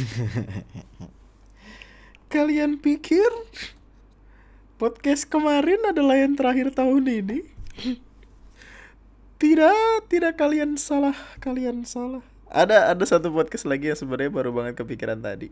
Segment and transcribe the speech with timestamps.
[2.32, 3.28] Kalian pikir
[4.80, 7.40] podcast kemarin adalah yang terakhir tahun ini?
[9.40, 12.20] Tidak, tidak kalian salah, kalian salah.
[12.50, 15.48] Ada ada satu podcast lagi yang sebenarnya baru banget kepikiran tadi.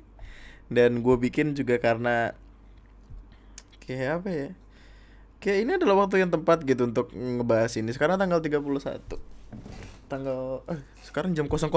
[0.69, 2.37] Dan gue bikin juga karena
[3.89, 4.49] kayak apa ya?
[5.39, 7.89] Kayak ini adalah waktu yang tepat gitu untuk ngebahas ini.
[7.95, 8.61] Sekarang tanggal 31
[10.09, 11.69] tanggal eh, sekarang jam 00.00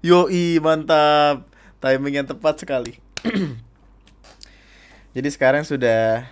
[0.00, 1.44] yoi mantap
[1.80, 2.98] timing yang tepat sekali.
[5.16, 6.28] Jadi sekarang sudah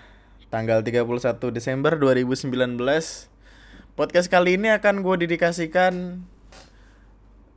[0.53, 1.03] tanggal 31
[1.51, 2.53] Desember 2019
[3.95, 6.23] podcast kali ini akan gue dedikasikan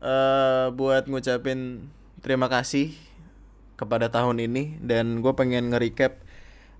[0.02, 1.90] uh, buat ngucapin
[2.22, 2.94] terima kasih
[3.78, 4.82] kepada tahun ini.
[4.82, 6.22] Dan gue pengen nge-recap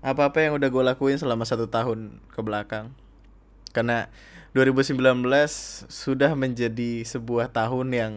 [0.02, 2.94] apa-apa yang udah gue lakuin selama satu tahun ke belakang.
[3.74, 4.10] Karena
[4.56, 4.96] 2019
[5.86, 8.12] sudah menjadi sebuah tahun yang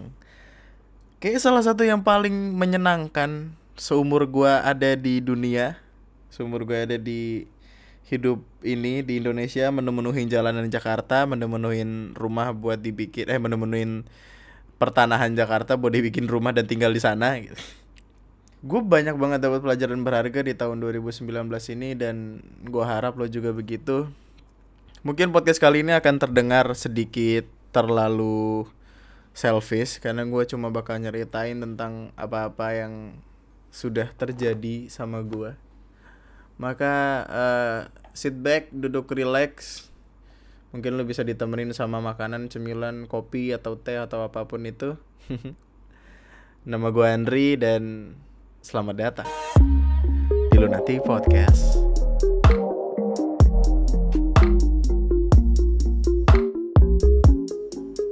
[1.21, 5.77] kayak salah satu yang paling menyenangkan seumur gua ada di dunia
[6.33, 7.45] seumur gua ada di
[8.09, 14.03] hidup ini di Indonesia menemunuhin jalanan Jakarta menemunuhin rumah buat dibikin eh menemunuhin
[14.75, 17.53] pertanahan Jakarta buat dibikin rumah dan tinggal di sana gitu.
[18.61, 23.49] Gue banyak banget dapat pelajaran berharga di tahun 2019 ini dan gue harap lo juga
[23.53, 24.09] begitu
[25.02, 28.69] Mungkin podcast kali ini akan terdengar sedikit terlalu
[29.31, 32.93] selfish karena gue cuma bakal nyeritain tentang apa-apa yang
[33.71, 35.55] sudah terjadi sama gue.
[36.59, 37.79] Maka uh,
[38.13, 39.87] sit back, duduk relax.
[40.71, 44.95] Mungkin lo bisa ditemenin sama makanan, cemilan, kopi atau teh atau apa pun itu.
[46.69, 48.13] Nama gue Andri dan
[48.61, 49.29] selamat datang
[50.53, 51.91] di Lunati Podcast.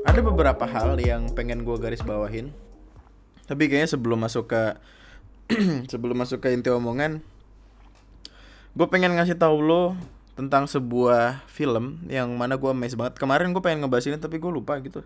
[0.10, 2.50] Ada beberapa hal yang pengen gue garis bawahin.
[3.46, 4.64] Tapi kayaknya sebelum masuk ke
[5.94, 7.22] sebelum masuk ke inti omongan
[8.74, 9.94] gue pengen ngasih tahu lo
[10.34, 13.22] tentang sebuah film yang mana gue amazed banget.
[13.22, 15.06] Kemarin gue pengen ngebahas ini tapi gue lupa gitu.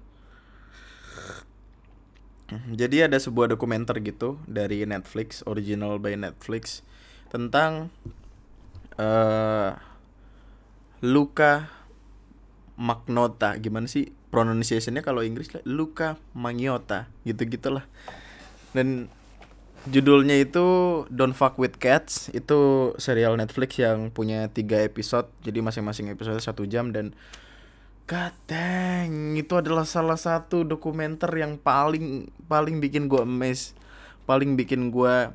[2.71, 6.79] Jadi ada sebuah dokumenter gitu dari Netflix original by Netflix
[7.27, 7.91] tentang
[8.95, 9.75] uh,
[11.03, 11.82] Luka
[12.79, 13.57] Magnota.
[13.61, 15.51] Gimana sih pronunciationnya kalau Inggris?
[15.65, 17.85] Luka Magnotta gitu gitulah
[18.73, 19.07] dan
[19.87, 20.65] judulnya itu
[21.13, 22.33] Don't Fuck with Cats.
[22.33, 25.29] Itu serial Netflix yang punya tiga episode.
[25.45, 26.89] Jadi masing-masing episode satu jam.
[26.89, 27.13] Dan
[28.45, 33.73] dang, itu adalah salah satu dokumenter yang paling paling bikin gue emes,
[34.27, 35.31] paling bikin gue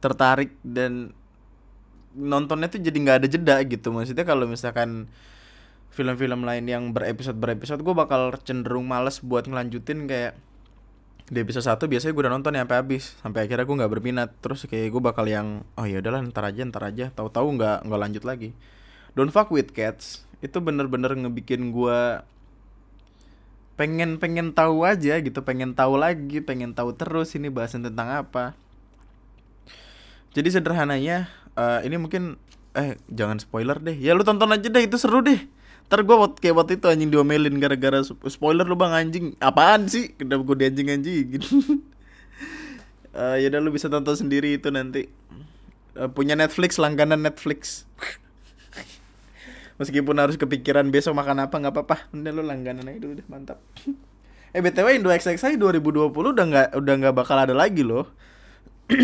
[0.00, 0.56] tertarik.
[0.64, 1.12] Dan
[2.16, 3.92] nontonnya tuh jadi nggak ada jeda gitu.
[3.92, 5.12] Maksudnya kalau misalkan
[5.94, 10.34] film-film lain yang berepisode berepisode gue bakal cenderung males buat ngelanjutin kayak
[11.24, 14.30] di episode satu biasanya gue udah nonton sampai habis sampai akhirnya gue nggak berminat.
[14.42, 17.14] Terus kayak gue bakal yang oh ya udahlah ntar aja ntar aja.
[17.14, 18.50] Tahu-tahu nggak nggak lanjut lagi.
[19.14, 20.26] Don't fuck with cats.
[20.42, 22.20] Itu bener-bener ngebikin gue
[23.78, 28.58] pengen pengen tahu aja gitu pengen tahu lagi pengen tahu terus ini bahasan tentang apa.
[30.34, 32.34] Jadi sederhananya uh, ini mungkin
[32.74, 33.94] eh jangan spoiler deh.
[33.94, 35.53] Ya lu tonton aja deh itu seru deh
[35.88, 39.36] Ntar gue kayak waktu itu anjing diomelin gara-gara spoiler lu bang anjing.
[39.38, 40.16] Apaan sih?
[40.16, 41.48] Kenapa gue di anjing-anjing gitu
[43.14, 45.06] uh, Yaudah lu bisa tonton sendiri itu nanti.
[45.94, 47.86] Uh, Punya Netflix, langganan Netflix.
[49.80, 51.96] Meskipun harus kepikiran besok makan apa nggak apa-apa.
[52.14, 53.62] Udah lu langganan aja dulu deh mantap.
[54.54, 58.06] Eh BTW Indo XXI 2020 udah nggak udah nggak bakal ada lagi loh.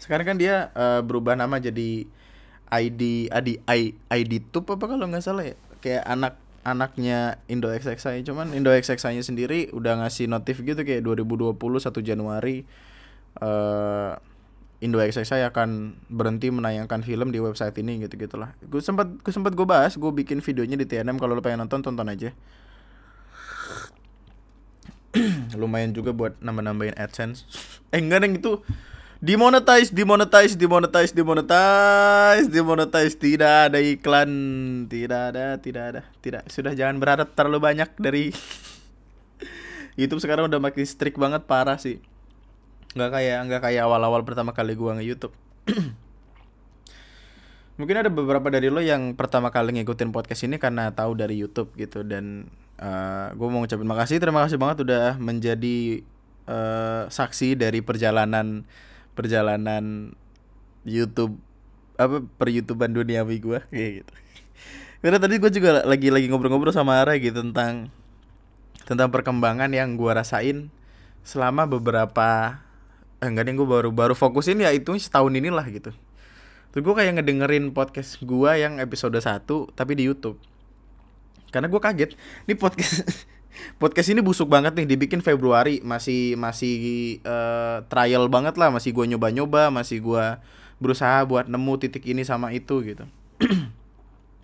[0.00, 2.08] Sekarang kan dia uh, berubah nama jadi
[2.72, 3.48] ID ID
[4.08, 6.34] ID Tube apa kalau nggak salah ya kayak anak
[6.66, 12.66] anaknya Indo XXI cuman Indo XXI-nya sendiri udah ngasih notif gitu kayak 2020 1 Januari
[13.38, 14.18] uh,
[14.82, 19.54] Indo XXI akan berhenti menayangkan film di website ini gitu gitulah gue sempat gue sempat
[19.54, 22.34] gue bahas gue bikin videonya di TNM kalau lo pengen nonton tonton aja.
[25.60, 27.48] Lumayan juga buat nambah-nambahin AdSense.
[27.94, 28.60] Eh enggak neng itu
[29.16, 33.14] Demonetize, demonetize, demonetize, demonetize, demonetize.
[33.16, 34.30] Tidak ada iklan,
[34.92, 36.42] tidak ada, tidak ada, tidak.
[36.52, 38.28] Sudah jangan berharap terlalu banyak dari
[40.00, 41.96] YouTube sekarang udah makin strict banget parah sih.
[42.92, 45.34] Nggak kayak nggak kayak awal-awal pertama kali gua nge YouTube.
[47.80, 51.72] Mungkin ada beberapa dari lo yang pertama kali ngikutin podcast ini karena tahu dari YouTube
[51.76, 52.48] gitu dan
[52.80, 56.00] uh, gue mau ngucapin makasih, terima kasih banget udah menjadi
[56.48, 58.64] uh, saksi dari perjalanan
[59.16, 60.12] perjalanan
[60.84, 61.40] YouTube
[61.96, 64.12] apa per YouTubean duniawi gue kayak gitu.
[65.00, 67.88] Karena tadi gue juga lagi lagi ngobrol-ngobrol sama Ara gitu tentang
[68.86, 70.70] tentang perkembangan yang gue rasain
[71.26, 72.60] selama beberapa
[73.18, 75.90] eh enggak deh gue baru baru fokusin ya itu setahun inilah gitu.
[76.70, 80.36] Terus gue kayak ngedengerin podcast gue yang episode 1 tapi di YouTube.
[81.48, 82.12] Karena gue kaget
[82.44, 83.08] ini podcast
[83.76, 85.80] podcast ini busuk banget nih dibikin Februari.
[85.84, 86.76] Masih masih
[87.24, 88.72] uh, trial banget lah.
[88.72, 90.24] Masih gue nyoba-nyoba masih gue
[90.76, 93.04] berusaha buat nemu titik ini sama itu gitu.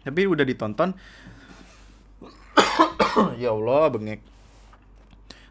[0.06, 0.92] Tapi udah ditonton.
[3.36, 4.24] Ya Allah bengek.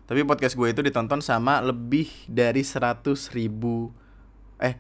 [0.10, 3.06] Tapi podcast gue itu ditonton sama lebih dari 100
[3.38, 3.94] ribu.
[4.58, 4.75] Eh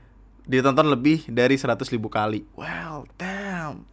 [0.49, 2.43] ditonton lebih dari 100 ribu kali.
[2.57, 3.85] Wow damn.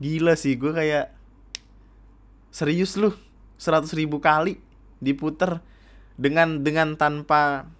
[0.00, 1.12] Gila sih gue kayak
[2.50, 3.14] serius lu
[3.62, 4.58] 100 ribu kali
[4.98, 5.62] diputer
[6.18, 7.70] dengan dengan tanpa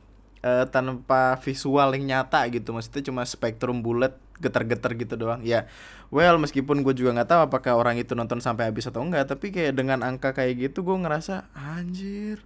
[0.47, 2.71] uh, tanpa visual yang nyata gitu.
[2.71, 5.43] Maksudnya cuma spektrum bulat getar-getar gitu doang.
[5.43, 5.67] Ya
[6.15, 9.49] well meskipun gue juga nggak tahu apakah orang itu nonton sampai habis atau enggak tapi
[9.49, 12.45] kayak dengan angka kayak gitu gue ngerasa anjir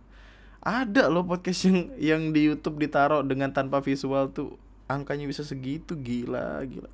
[0.62, 4.54] ada loh podcast yang yang di YouTube ditaruh dengan tanpa visual tuh
[4.86, 6.90] angkanya bisa segitu gila gila.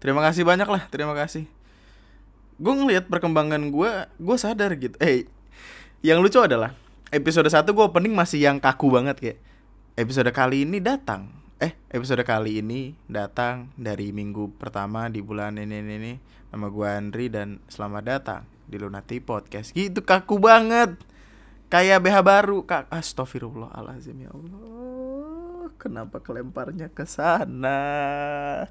[0.00, 1.53] Terima kasih banyak lah terima kasih
[2.54, 4.94] gue ngeliat perkembangan gue gue sadar gitu.
[5.02, 5.26] Eh
[6.04, 6.76] yang lucu adalah
[7.10, 9.38] episode 1 gue opening masih yang kaku banget kayak
[9.98, 11.30] episode kali ini datang.
[11.58, 16.14] Eh episode kali ini datang dari minggu pertama di bulan ini ini, ini.
[16.54, 19.74] nama gue Andri dan selamat datang di Lunati Podcast.
[19.74, 20.94] Gitu kaku banget.
[21.66, 22.86] Kayak BH baru kak.
[22.94, 25.74] Astagfirullahalazim ya Allah.
[25.74, 27.82] Kenapa kelemparnya ke sana?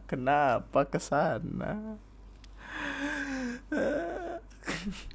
[0.08, 2.00] Kenapa ke sana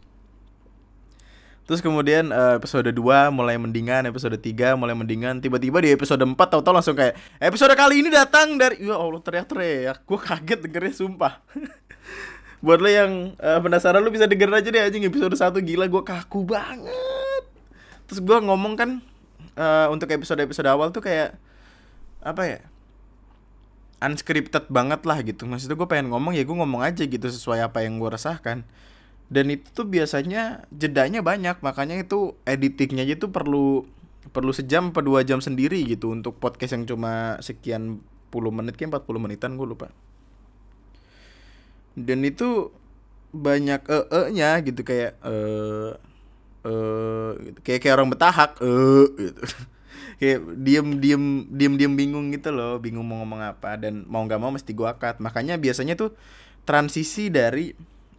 [1.69, 2.96] Terus kemudian uh, episode 2
[3.28, 8.00] mulai mendingan, episode 3 mulai mendingan, tiba-tiba di episode 4 tau-tau langsung kayak episode kali
[8.00, 10.00] ini datang dari ya Allah teriak-teriak.
[10.08, 11.44] Gue kaget dengernya sumpah.
[12.64, 16.02] Buat lo yang uh, penasaran lo bisa denger aja deh anjing episode 1 gila gue
[16.08, 17.44] kaku banget.
[18.08, 19.05] Terus gue ngomong kan
[19.60, 21.37] uh, untuk episode-episode awal tuh kayak
[22.25, 22.60] apa ya?
[23.98, 25.46] Unscripted banget lah gitu.
[25.46, 28.66] Maksudnya gue pengen ngomong ya gue ngomong aja gitu sesuai apa yang gue resahkan
[29.28, 33.84] dan itu tuh biasanya jedanya banyak makanya itu editingnya aja tuh perlu
[34.32, 39.04] perlu sejam atau dua jam sendiri gitu untuk podcast yang cuma sekian puluh menit kayak
[39.04, 39.88] 40 menitan gue lupa
[41.96, 42.72] dan itu
[43.32, 45.92] banyak e e nya gitu kayak eh
[46.64, 47.58] eh gitu.
[47.64, 49.42] kayak kayak orang betahak eh gitu
[50.19, 52.79] kayak diem diem diem diem bingung gitu loh.
[52.82, 55.23] Bingung mau ngomong apa dan mau nggak mau mesti gua cut.
[55.23, 56.15] Makanya biasanya tuh
[56.67, 57.73] transisi dari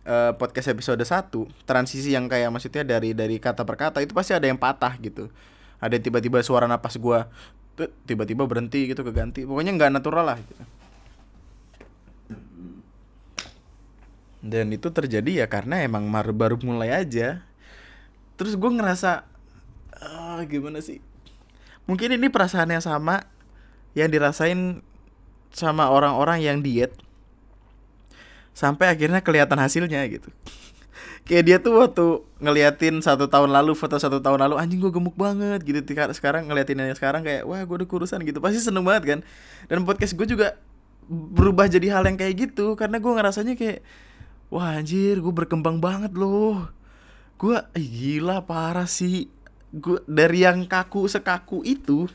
[0.08, 4.34] uh, podcast episode 1 transisi yang kayak maksudnya dari dari kata per kata itu pasti
[4.34, 5.30] ada yang patah gitu.
[5.80, 7.30] Ada tiba-tiba suara napas gua
[8.04, 9.48] tiba-tiba berhenti gitu keganti.
[9.48, 10.64] Pokoknya nggak natural lah gitu.
[14.40, 17.44] dan itu terjadi ya karena emang baru baru mulai aja.
[18.40, 19.28] Terus gue ngerasa
[20.00, 21.04] ah, gimana sih
[21.90, 23.26] mungkin ini perasaan yang sama
[23.98, 24.86] yang dirasain
[25.50, 26.94] sama orang-orang yang diet
[28.54, 30.30] sampai akhirnya kelihatan hasilnya gitu.
[31.28, 32.06] Kayak dia tuh waktu
[32.42, 35.82] ngeliatin satu tahun lalu foto satu tahun lalu anjing gue gemuk banget gitu.
[36.14, 38.42] Sekarang ngeliatin yang sekarang kayak wah gue udah kurusan gitu.
[38.42, 39.20] Pasti seneng banget kan?
[39.70, 40.58] Dan podcast gue juga
[41.10, 43.86] berubah jadi hal yang kayak gitu karena gue ngerasanya kayak
[44.50, 46.66] wah anjir gue berkembang banget loh.
[47.38, 49.30] Gue gila parah sih
[49.74, 52.10] gue dari yang kaku sekaku itu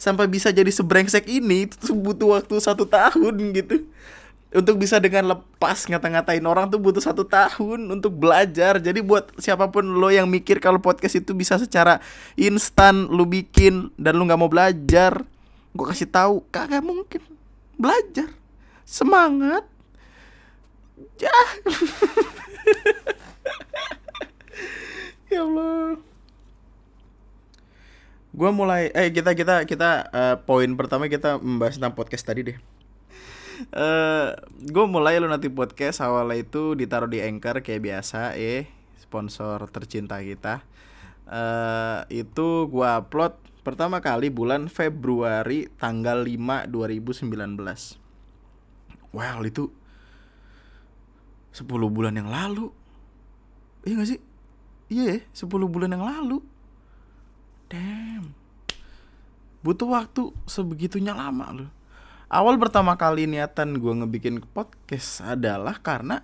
[0.00, 3.84] sampai bisa jadi sebrengsek ini itu tuh butuh waktu satu tahun gitu.
[4.54, 8.78] Untuk bisa dengan lepas ngata-ngatain orang tuh butuh satu tahun untuk belajar.
[8.78, 11.98] Jadi buat siapa pun lo yang mikir kalau podcast itu bisa secara
[12.38, 15.26] instan lo bikin dan lo nggak mau belajar
[15.74, 17.18] gue kasih tahu kagak mungkin.
[17.74, 18.30] Belajar.
[18.86, 19.66] Semangat.
[21.18, 21.34] Ya.
[25.34, 25.98] Ya Allah
[28.34, 32.58] gue mulai eh kita kita kita uh, poin pertama kita membahas tentang podcast tadi deh.
[33.70, 34.28] Uh, eh,
[34.66, 38.66] gue mulai lu nanti podcast awalnya itu ditaruh di anchor kayak biasa eh
[38.98, 40.66] sponsor tercinta kita.
[41.30, 47.32] Uh, itu gue upload pertama kali bulan Februari tanggal 5 2019
[49.14, 49.70] wow itu
[51.54, 52.74] 10 bulan yang lalu.
[53.86, 54.20] Iya gak sih?
[54.90, 56.42] Iya yeah, 10 bulan yang lalu
[57.74, 58.30] damn.
[59.66, 61.70] Butuh waktu sebegitunya lama loh.
[62.30, 66.22] Awal pertama kali niatan gue ngebikin podcast adalah karena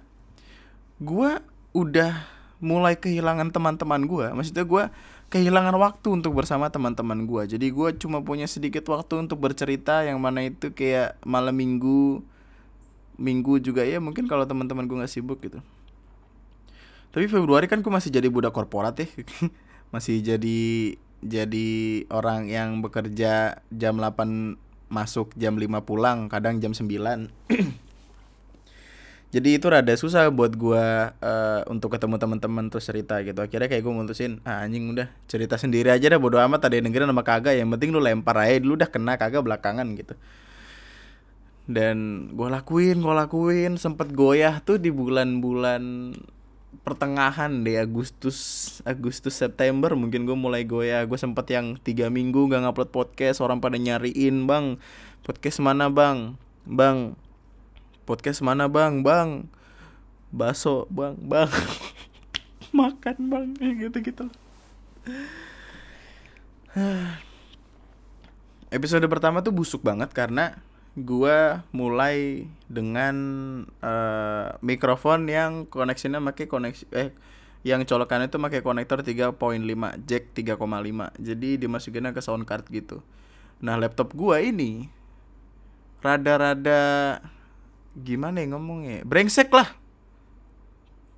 [1.02, 1.42] gue
[1.75, 2.12] udah
[2.61, 4.85] mulai kehilangan teman-teman gue maksudnya gue
[5.33, 10.21] kehilangan waktu untuk bersama teman-teman gue jadi gue cuma punya sedikit waktu untuk bercerita yang
[10.21, 12.21] mana itu kayak malam minggu
[13.16, 15.61] minggu juga ya mungkin kalau teman-teman gue nggak sibuk gitu.
[17.11, 19.07] Tapi Februari kan gue masih jadi budak korporat ya.
[19.95, 21.71] Masih jadi jadi
[22.09, 24.57] orang yang bekerja jam 8
[24.91, 26.89] masuk jam 5 pulang kadang jam 9
[29.31, 33.39] jadi itu rada susah buat gua uh, untuk ketemu teman-teman terus cerita gitu.
[33.39, 36.91] Akhirnya kayak gue mutusin ah, anjing udah cerita sendiri aja dah bodo amat ada yang
[36.91, 40.19] dengerin sama kagak yang penting lu lempar aja dulu udah kena kagak belakangan gitu.
[41.71, 46.11] Dan gue lakuin gue lakuin sempet goyah tuh di bulan-bulan
[46.87, 48.39] pertengahan deh Agustus
[48.87, 49.93] Agustus September.
[49.99, 51.03] Mungkin gue mulai goyah.
[51.05, 53.43] Gue sempet yang tiga minggu gak ngupload podcast.
[53.43, 54.79] Orang pada nyariin bang
[55.27, 56.39] podcast mana bang?
[56.65, 57.19] Bang
[58.07, 59.03] podcast mana bang?
[59.03, 59.50] Bang
[60.31, 61.50] baso bang bang.
[62.79, 63.49] Makan bang.
[63.59, 64.25] Gitu gitu
[68.77, 70.62] episode pertama tuh busuk banget karena
[70.99, 73.16] gua mulai dengan
[73.78, 77.11] uh, mikrofon yang koneksinya pakai koneksi eh
[77.62, 79.37] yang colokannya itu pakai konektor 3.5
[80.09, 80.59] jack 3,5
[81.20, 83.04] jadi dimasukinnya ke sound card gitu.
[83.62, 84.88] Nah laptop gua ini
[86.00, 87.20] rada-rada
[87.94, 89.68] gimana ya ngomongnya brengsek lah.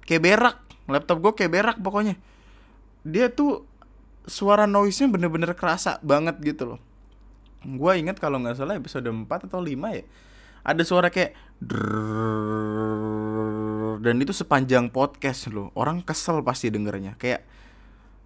[0.04, 0.56] Kayak berak
[0.90, 2.18] laptop gue kayak berak pokoknya.
[3.06, 3.62] Dia tuh
[4.26, 6.91] suara noise nya bener-bener kerasa banget gitu loh
[7.64, 10.04] gue inget kalau nggak salah episode 4 atau 5 ya
[10.62, 11.34] ada suara kayak
[14.02, 17.42] dan itu sepanjang podcast loh orang kesel pasti dengernya kayak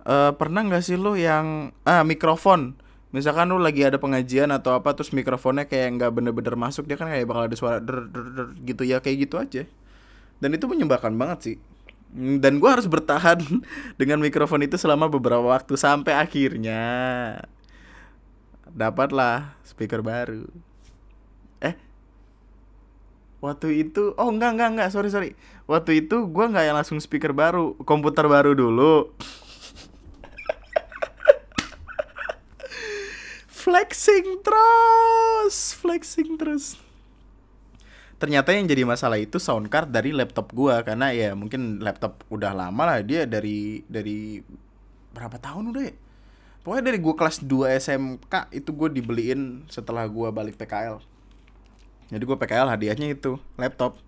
[0.05, 2.77] uh, pernah nggak sih lo yang ah mikrofon
[3.17, 7.09] misalkan lu lagi ada pengajian atau apa terus mikrofonnya kayak nggak bener-bener masuk dia kan
[7.09, 9.63] kayak bakal ada suara der, der, gitu ya kayak gitu aja
[10.41, 11.57] dan itu menyebalkan banget sih
[12.17, 13.41] dan gue harus bertahan
[14.01, 16.81] dengan mikrofon itu selama beberapa waktu sampai akhirnya
[18.73, 20.47] dapatlah speaker baru.
[21.63, 21.75] Eh
[23.39, 24.89] waktu itu oh enggak enggak enggak.
[24.91, 25.37] Sorry sorry.
[25.67, 29.11] Waktu itu gue nggak yang langsung speaker baru komputer baru dulu.
[33.67, 36.79] Flexing terus flexing terus.
[38.17, 42.57] Ternyata yang jadi masalah itu sound card dari laptop gua karena ya mungkin laptop udah
[42.57, 44.41] lama lah dia dari dari
[45.13, 45.95] berapa tahun udah ya
[46.67, 50.99] pokoknya dari gua kelas 2 SMK itu gua dibeliin setelah gua balik PKL
[52.07, 53.99] jadi gua PKL hadiahnya itu laptop.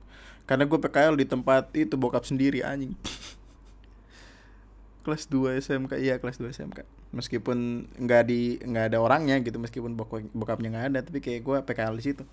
[0.47, 2.95] Karena gua PKL di tempat itu bokap sendiri anjing.
[5.05, 9.97] Kelas 2 SMK iya kelas 2 SMK meskipun nggak di nggak ada orangnya gitu meskipun
[9.97, 12.25] bokap bokapnya nggak ada tapi kayak gue PKL di situ.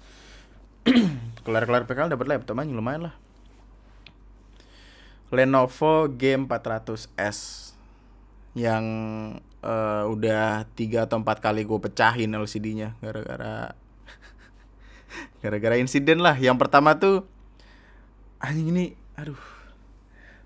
[1.48, 3.16] Kelar kelar PKL dapat laptop aja lumayan lah.
[5.32, 7.72] Lenovo G400S
[8.60, 8.86] yang
[9.66, 13.74] uh, udah tiga atau empat kali gue pecahin LCD-nya gara-gara
[15.42, 16.38] gara-gara insiden lah.
[16.38, 17.26] Yang pertama tuh
[18.38, 18.86] anjing ini
[19.18, 19.40] aduh.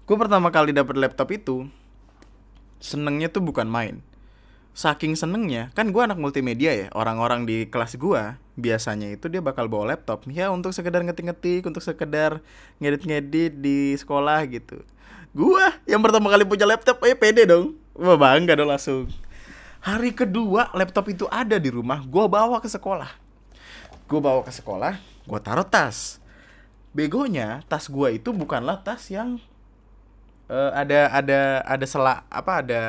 [0.07, 1.67] Gue pertama kali dapat laptop itu
[2.79, 4.01] senengnya tuh bukan main.
[4.73, 9.67] Saking senengnya kan gue anak multimedia ya orang-orang di kelas gue biasanya itu dia bakal
[9.67, 10.23] bawa laptop.
[10.31, 12.39] Ya untuk sekedar ngetik-ngetik untuk sekedar
[12.79, 14.81] ngedit-ngedit di sekolah gitu.
[15.35, 19.11] Gue yang pertama kali punya laptop eh pede dong wah bangga dong langsung.
[19.79, 23.11] Hari kedua laptop itu ada di rumah gue bawa ke sekolah.
[24.07, 24.95] Gue bawa ke sekolah
[25.29, 26.17] gue taruh tas.
[26.95, 29.37] Begonya tas gue itu bukanlah tas yang
[30.49, 32.81] uh, ada ada ada selak apa ada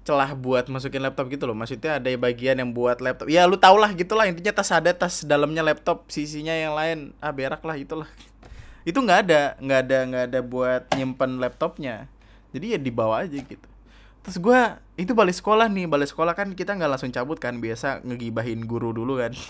[0.00, 1.54] celah buat masukin laptop gitu loh.
[1.54, 3.28] Maksudnya ada bagian yang buat laptop.
[3.28, 4.24] Ya lu tau lah gitulah.
[4.26, 6.98] Intinya tas ada tas dalamnya laptop sisinya yang lain.
[7.20, 8.08] Ah berak lah itulah.
[8.82, 12.08] Itu nggak ada nggak ada nggak ada buat nyimpen laptopnya.
[12.50, 13.70] Jadi ya dibawa aja gitu
[14.20, 14.60] terus gue
[15.00, 18.92] itu balik sekolah nih balik sekolah kan kita nggak langsung cabut kan biasa ngegibahin guru
[18.92, 19.32] dulu kan.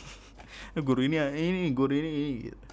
[0.70, 2.66] Guru ini ini guru ini, ini gitu.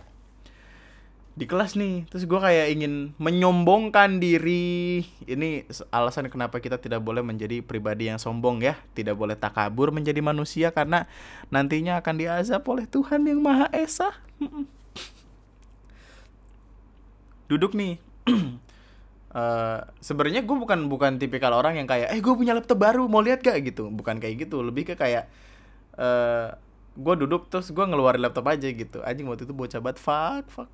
[1.38, 5.06] Di kelas nih terus gue kayak ingin menyombongkan diri.
[5.26, 8.78] Ini alasan kenapa kita tidak boleh menjadi pribadi yang sombong ya.
[8.94, 11.10] Tidak boleh takabur menjadi manusia karena
[11.50, 14.14] nantinya akan diazab oleh Tuhan yang maha esa.
[17.50, 18.02] Duduk nih
[19.38, 23.22] uh, sebenarnya gue bukan bukan tipikal orang yang kayak eh gue punya laptop baru mau
[23.22, 23.94] lihat gak gitu.
[23.94, 24.66] Bukan kayak gitu.
[24.66, 25.30] Lebih ke kayak
[25.96, 26.48] uh, eh,
[26.98, 29.06] gue duduk terus gue ngeluarin laptop aja gitu.
[29.06, 30.02] Anjing waktu itu bocah banget.
[30.02, 30.70] Fuck fuck.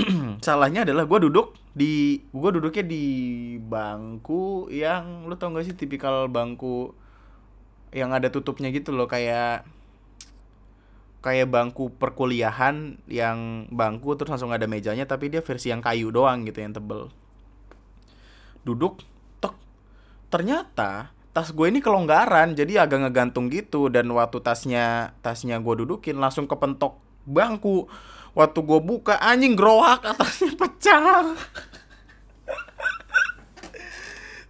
[0.46, 3.04] Salahnya adalah gue duduk di gue duduknya di
[3.60, 6.96] bangku yang lu tau gak sih tipikal bangku
[7.92, 9.06] yang ada tutupnya gitu loh.
[9.06, 9.68] Kayak
[11.20, 16.48] kayak bangku perkuliahan yang bangku terus langsung ada mejanya tapi dia versi yang kayu doang
[16.48, 17.12] gitu yang tebel.
[18.64, 19.04] Duduk
[19.40, 19.52] tek.
[20.32, 23.92] Ternyata tas gue ini kelonggaran jadi agak ngegantung gitu.
[23.92, 26.96] Dan waktu tasnya tasnya gue dudukin langsung kepentok
[27.28, 27.84] bangku.
[28.32, 31.36] Waktu gue buka anjing groak atasnya pecah.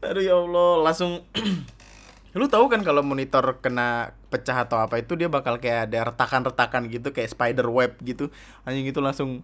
[0.00, 1.26] Aduh ya allah langsung
[2.38, 6.86] lu tahu kan kalau monitor kena pecah atau apa itu dia bakal kayak ada retakan-retakan
[6.88, 8.30] gitu kayak spider web gitu.
[8.62, 9.42] Anjing itu langsung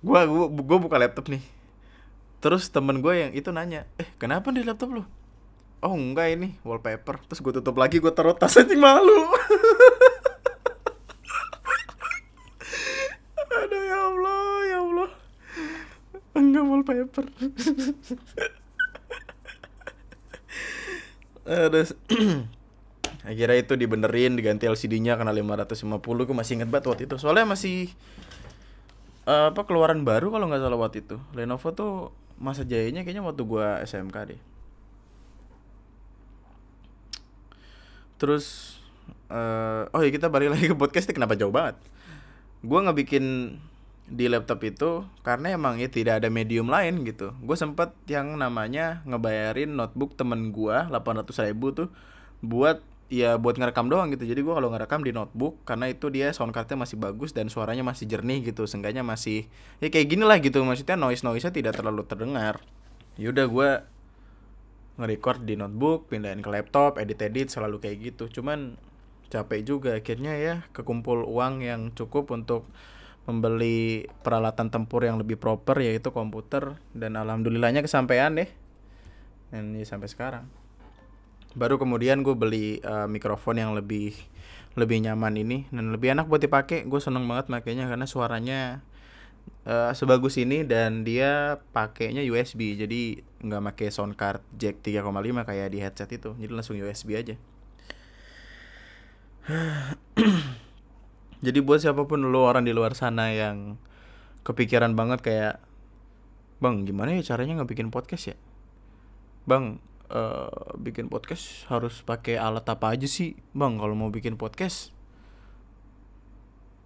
[0.00, 1.42] gua gua, gua buka laptop nih.
[2.40, 5.02] Terus temen gue yang itu nanya eh kenapa nih laptop lu?
[5.82, 7.18] Oh enggak ini wallpaper.
[7.26, 9.26] Terus gue tutup lagi gue taruh tas anjing malu.
[13.66, 15.10] Aduh ya allah ya allah.
[16.38, 17.26] Enggak wallpaper.
[21.46, 21.86] Aduh.
[23.26, 27.16] akhirnya itu dibenerin diganti LCD-nya karena 550 gue masih inget banget waktu itu.
[27.18, 27.90] Soalnya masih
[29.26, 31.18] uh, apa keluaran baru kalau nggak salah waktu itu.
[31.34, 31.92] Lenovo tuh
[32.38, 34.40] masa jayanya kayaknya waktu gue SMK deh.
[38.16, 38.78] Terus
[39.28, 41.76] uh, oh ya kita balik lagi ke podcast kenapa jauh banget?
[42.62, 43.58] Gue ngebikin
[44.06, 47.34] di laptop itu karena emang ya tidak ada medium lain gitu.
[47.42, 51.88] Gue sempet yang namanya ngebayarin notebook temen gue 800 ribu tuh
[52.38, 54.26] buat ya buat ngerekam doang gitu.
[54.26, 57.86] Jadi gue kalau ngerekam di notebook karena itu dia sound cardnya masih bagus dan suaranya
[57.86, 58.66] masih jernih gitu.
[58.66, 59.46] Seenggaknya masih
[59.78, 60.62] ya kayak gini lah gitu.
[60.66, 62.62] Maksudnya noise noise nya tidak terlalu terdengar.
[63.16, 63.70] Yaudah gue
[64.96, 68.42] nge-record di notebook pindahin ke laptop edit edit selalu kayak gitu.
[68.42, 68.74] Cuman
[69.30, 69.94] capek juga.
[69.94, 72.66] Akhirnya ya kekumpul uang yang cukup untuk
[73.26, 76.74] membeli peralatan tempur yang lebih proper yaitu komputer.
[76.90, 78.50] Dan alhamdulillahnya kesampaian deh.
[79.54, 80.65] Dan ini sampai sekarang
[81.56, 84.12] baru kemudian gue beli uh, mikrofon yang lebih
[84.76, 86.84] lebih nyaman ini dan lebih enak buat dipakai.
[86.84, 88.84] Gue seneng banget makanya karena suaranya
[89.64, 95.08] uh, sebagus ini dan dia pakainya USB jadi nggak pakai sound card jack 3,5
[95.48, 96.36] kayak di headset itu.
[96.36, 97.34] Jadi langsung USB aja.
[101.46, 103.78] Jadi buat siapa pun lo orang di luar sana yang
[104.42, 105.54] kepikiran banget kayak
[106.58, 108.36] bang gimana ya caranya nggak bikin podcast ya?
[109.46, 109.78] Bang
[110.10, 113.78] uh, bikin podcast harus pakai alat apa aja sih bang?
[113.78, 114.96] Kalau mau bikin podcast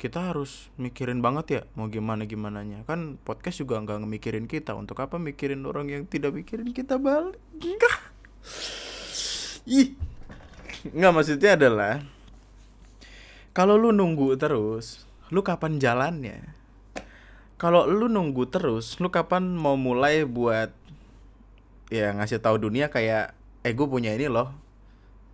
[0.00, 4.72] kita harus mikirin banget ya mau gimana gimana nya kan podcast juga nggak mikirin kita.
[4.72, 7.36] Untuk apa mikirin orang yang tidak mikirin kita balik?
[7.60, 7.96] Enggak
[9.68, 9.92] ih.
[10.96, 12.00] Nggak maksudnya adalah
[13.52, 16.56] kalau lu nunggu terus lu kapan jalannya?
[17.60, 20.72] Kalau lu nunggu terus lu kapan mau mulai buat
[21.90, 23.34] ya ngasih tahu dunia kayak
[23.66, 24.54] eh gue punya ini loh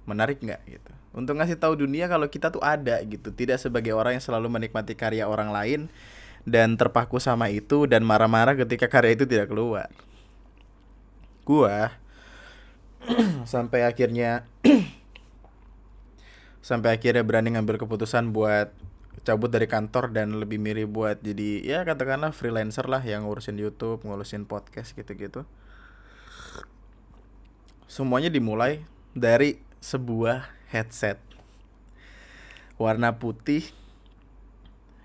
[0.08, 0.62] menarik nggak?
[0.66, 0.92] Gitu.
[1.12, 4.96] Untuk ngasih tahu dunia kalau kita tuh ada gitu tidak sebagai orang yang selalu menikmati
[4.96, 5.80] karya orang lain
[6.46, 9.90] dan terpaku sama itu dan marah-marah ketika karya itu tidak keluar.
[11.46, 11.94] Gua
[13.52, 14.46] sampai akhirnya
[16.68, 18.74] sampai akhirnya berani ngambil keputusan buat
[19.26, 24.06] cabut dari kantor dan lebih mirip buat jadi ya katakanlah freelancer lah yang ngurusin YouTube,
[24.06, 25.42] ngurusin podcast gitu-gitu.
[27.86, 28.82] Semuanya dimulai
[29.14, 31.22] dari sebuah headset.
[32.82, 33.62] Warna putih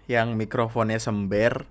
[0.09, 1.69] yang mikrofonnya sember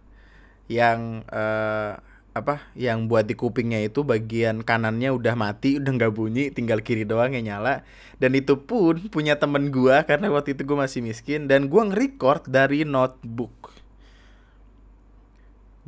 [0.71, 1.99] yang uh,
[2.31, 7.03] apa yang buat di kupingnya itu bagian kanannya udah mati udah nggak bunyi tinggal kiri
[7.03, 7.83] doang yang nyala.
[8.23, 12.47] Dan itu pun punya temen gua karena waktu itu gua masih miskin dan gua nge-record
[12.47, 13.75] dari notebook.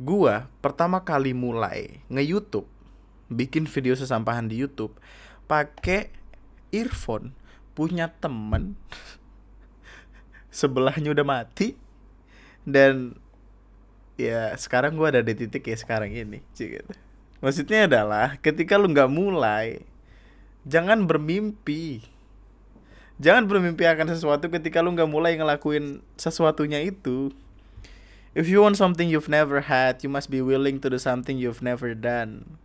[0.03, 2.72] Gua pertama kali mulai nge-YouTube
[3.31, 4.95] bikin video sesampahan di YouTube
[5.47, 6.09] pakai
[6.73, 7.35] earphone
[7.73, 8.79] punya temen
[10.53, 11.75] sebelahnya udah mati
[12.63, 13.17] dan
[14.15, 16.85] ya sekarang gue ada di titik ya sekarang ini gitu.
[17.41, 19.83] maksudnya adalah ketika lu nggak mulai
[20.63, 22.03] jangan bermimpi.
[23.21, 27.29] Jangan bermimpi akan sesuatu ketika lu nggak mulai ngelakuin sesuatunya itu.
[28.33, 31.61] If you want something you've never had you must be willing to do something you've
[31.61, 32.57] never done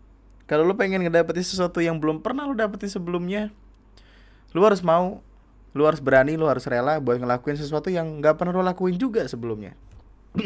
[0.48, 3.52] kalau lu pengen ngedapetin sesuatu yang belum pernah lu dapetin sebelumnya
[4.56, 5.20] lu harus mau
[5.76, 9.22] lu harus berani lu harus rela buat ngelakuin sesuatu yang nggak pernah lu lakuin juga
[9.28, 9.76] sebelumnya.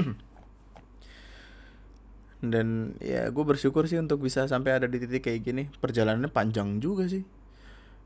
[2.43, 5.71] Dan ya gue bersyukur sih untuk bisa sampai ada di titik kayak gini.
[5.79, 7.23] Perjalanannya panjang juga sih.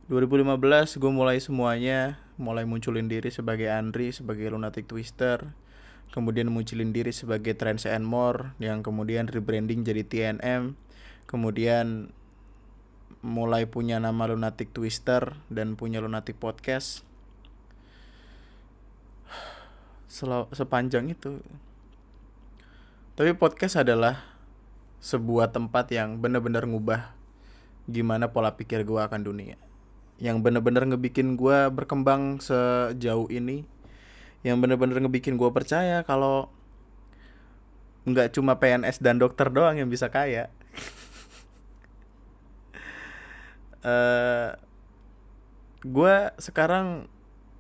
[0.07, 5.51] 2015 gue mulai semuanya mulai munculin diri sebagai Andri sebagai lunatic twister
[6.15, 10.79] kemudian munculin diri sebagai Trends and More yang kemudian rebranding jadi TNM
[11.27, 12.15] kemudian
[13.23, 17.03] mulai punya nama lunatic twister dan punya lunatic podcast
[20.55, 21.43] sepanjang itu
[23.17, 24.37] tapi podcast adalah
[25.01, 27.17] sebuah tempat yang bener-bener ngubah
[27.87, 29.57] gimana pola pikir gue akan dunia.
[30.19, 33.65] Yang bener-bener ngebikin gue berkembang sejauh ini.
[34.43, 36.51] Yang bener-bener ngebikin gue percaya kalau
[38.07, 40.51] nggak cuma PNS dan dokter doang yang bisa kaya.
[43.87, 44.59] Uh,
[45.87, 47.07] gue sekarang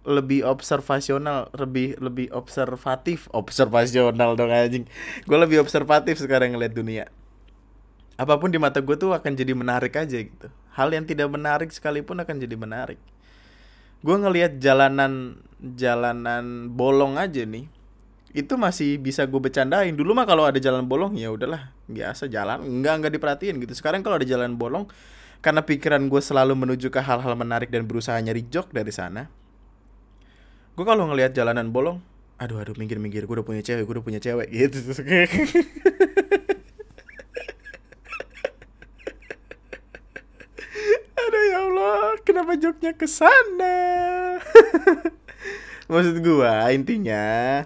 [0.07, 3.27] lebih observasional lebih lebih observatif.
[3.35, 4.87] Observasional dong anjing.
[5.27, 7.05] Gue lebih observatif sekarang ngeliat dunia.
[8.17, 10.49] Apa pun di mata gue tuh akan jadi menarik aja gitu.
[10.73, 12.99] Hal yang tidak menarik sekalipun akan jadi menarik.
[14.01, 17.67] Gue ngelihat jalanan jalanan bolong aja nih
[18.37, 19.97] itu masih bisa gue bercandain.
[19.97, 22.63] Dulu mah kalau ada jalan bolong ya udahlah biasa jalan.
[22.63, 23.75] Enggak enggak diperhatiin gitu.
[23.75, 24.87] Sekarang kalau ada jalan bolong
[25.41, 29.29] karena pikiran gue selalu menuju ke hal-hal menarik dan berusaha nyari jok dari sana.
[30.77, 32.01] Gue kalau ngelihat jalanan bolong
[32.37, 34.77] aduh aduh minggir minggir gue udah punya cewek gue udah punya cewek gitu.
[41.17, 43.77] Aduh ya Allah kenapa joknya ke sana?
[45.89, 47.65] Maksud gue intinya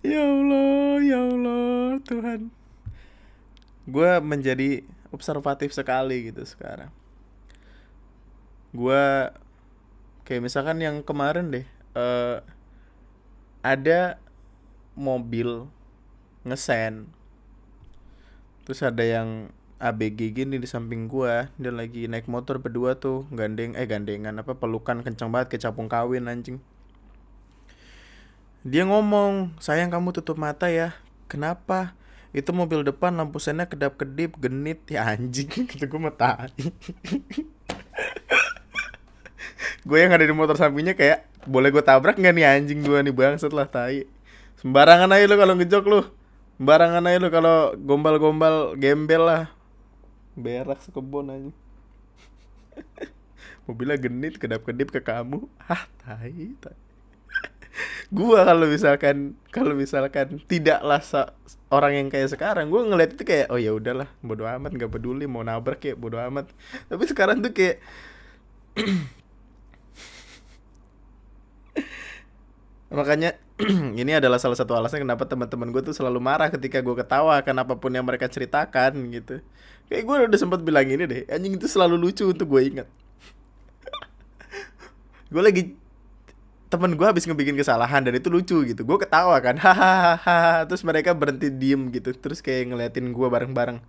[0.00, 2.48] ya Allah ya Allah Tuhan
[3.90, 6.88] gue menjadi observatif sekali gitu sekarang
[8.70, 9.04] gue
[10.24, 11.66] kayak misalkan yang kemarin deh
[11.98, 12.38] uh,
[13.66, 14.22] ada
[14.94, 15.66] mobil
[16.46, 17.10] ngesen
[18.64, 19.50] terus ada yang
[19.80, 24.52] ABG gini di samping gua dia lagi naik motor berdua tuh gandeng eh gandengan apa
[24.54, 26.60] pelukan kencang banget kayak capung kawin anjing
[28.60, 30.92] dia ngomong, sayang kamu tutup mata ya.
[31.32, 31.96] Kenapa?
[32.30, 34.86] Itu mobil depan lampu sennya kedap-kedip, genit.
[34.86, 36.14] Ya anjing, gitu gue mau
[39.80, 43.14] gue yang ada di motor sampingnya kayak, boleh gue tabrak gak nih anjing gue nih
[43.16, 44.04] bang setelah tai.
[44.60, 46.00] Sembarangan aja lu kalau ngejok lu.
[46.60, 49.44] Sembarangan aja lu kalau gombal-gombal gembel lah.
[50.36, 51.50] Berak sekebon aja.
[53.64, 55.48] Mobilnya genit kedap-kedip ke kamu.
[55.64, 56.89] Ah, tai, tai
[58.10, 61.00] gua kalau misalkan kalau misalkan tidaklah
[61.70, 65.26] orang yang kayak sekarang gua ngeliat itu kayak oh ya udahlah bodo amat nggak peduli
[65.30, 66.50] mau nabrak kayak bodo amat.
[66.90, 67.78] Tapi sekarang tuh kayak
[72.90, 73.38] makanya
[74.02, 77.54] ini adalah salah satu alasan kenapa teman-teman gue tuh selalu marah ketika gue ketawa kan
[77.54, 79.38] apa pun yang mereka ceritakan gitu.
[79.86, 82.88] Kayak gue udah sempat bilang ini deh anjing itu selalu lucu untuk gue ingat.
[85.30, 85.78] Gue lagi
[86.70, 88.86] temen gue habis ngebikin kesalahan dan itu lucu gitu.
[88.86, 89.58] Gue ketawa kan.
[89.64, 90.64] Hahaha.
[90.70, 92.14] Terus mereka berhenti diem gitu.
[92.14, 93.82] Terus kayak ngeliatin gue bareng-bareng.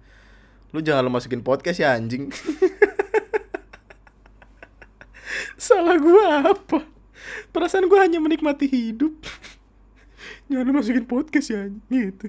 [0.74, 2.34] Lu jangan lu masukin podcast ya anjing.
[5.62, 6.80] Salah gue apa?
[7.54, 9.14] Perasaan gue hanya menikmati hidup.
[10.50, 12.18] Jangan lu masukin podcast ya anjing.
[12.18, 12.28] Gitu.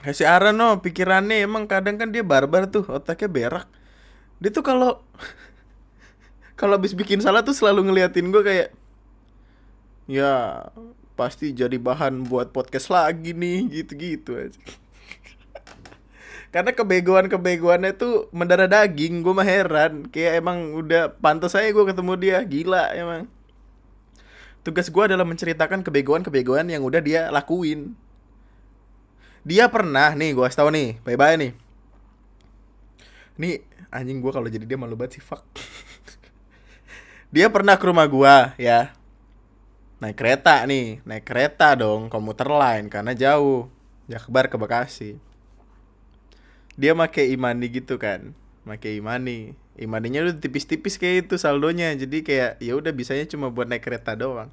[0.00, 3.66] Kayak si Aaron no, pikirannya emang kadang kan dia barbar tuh, otaknya berak.
[4.40, 5.04] Dia tuh kalau
[6.60, 8.68] kalau habis bikin salah tuh selalu ngeliatin gue kayak
[10.04, 10.68] ya
[11.16, 14.60] pasti jadi bahan buat podcast lagi nih gitu-gitu aja.
[16.52, 20.04] Karena kebegoan-kebegoannya tuh mendarah daging gue mah heran.
[20.12, 23.24] Kayak emang udah pantas saya gue ketemu dia gila emang.
[24.60, 27.96] Tugas gue adalah menceritakan kebegoan-kebegoan yang udah dia lakuin.
[29.48, 31.56] Dia pernah nih gue tau nih bye bye nih.
[33.40, 35.48] Nih anjing gue kalau jadi dia malu banget sih fuck
[37.30, 38.94] dia pernah ke rumah gua ya.
[40.02, 43.70] Naik kereta nih naik kereta dong komuter lain karena jauh.
[44.10, 45.22] Jakbar ke Bekasi.
[46.74, 48.34] Dia make imani gitu kan
[48.66, 49.54] make imani.
[49.80, 54.18] Imaninya udah tipis-tipis kayak itu saldonya jadi kayak ya udah bisanya cuma buat naik kereta
[54.18, 54.52] doang.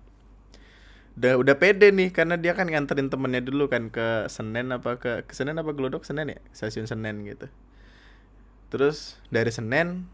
[1.17, 5.25] Udah udah pede nih karena dia kan nganterin temennya dulu kan ke Senen apa ke,
[5.25, 6.39] ke Senen apa Glodok Senen ya?
[6.53, 7.49] Stasiun Senen gitu.
[8.69, 10.07] Terus dari Senen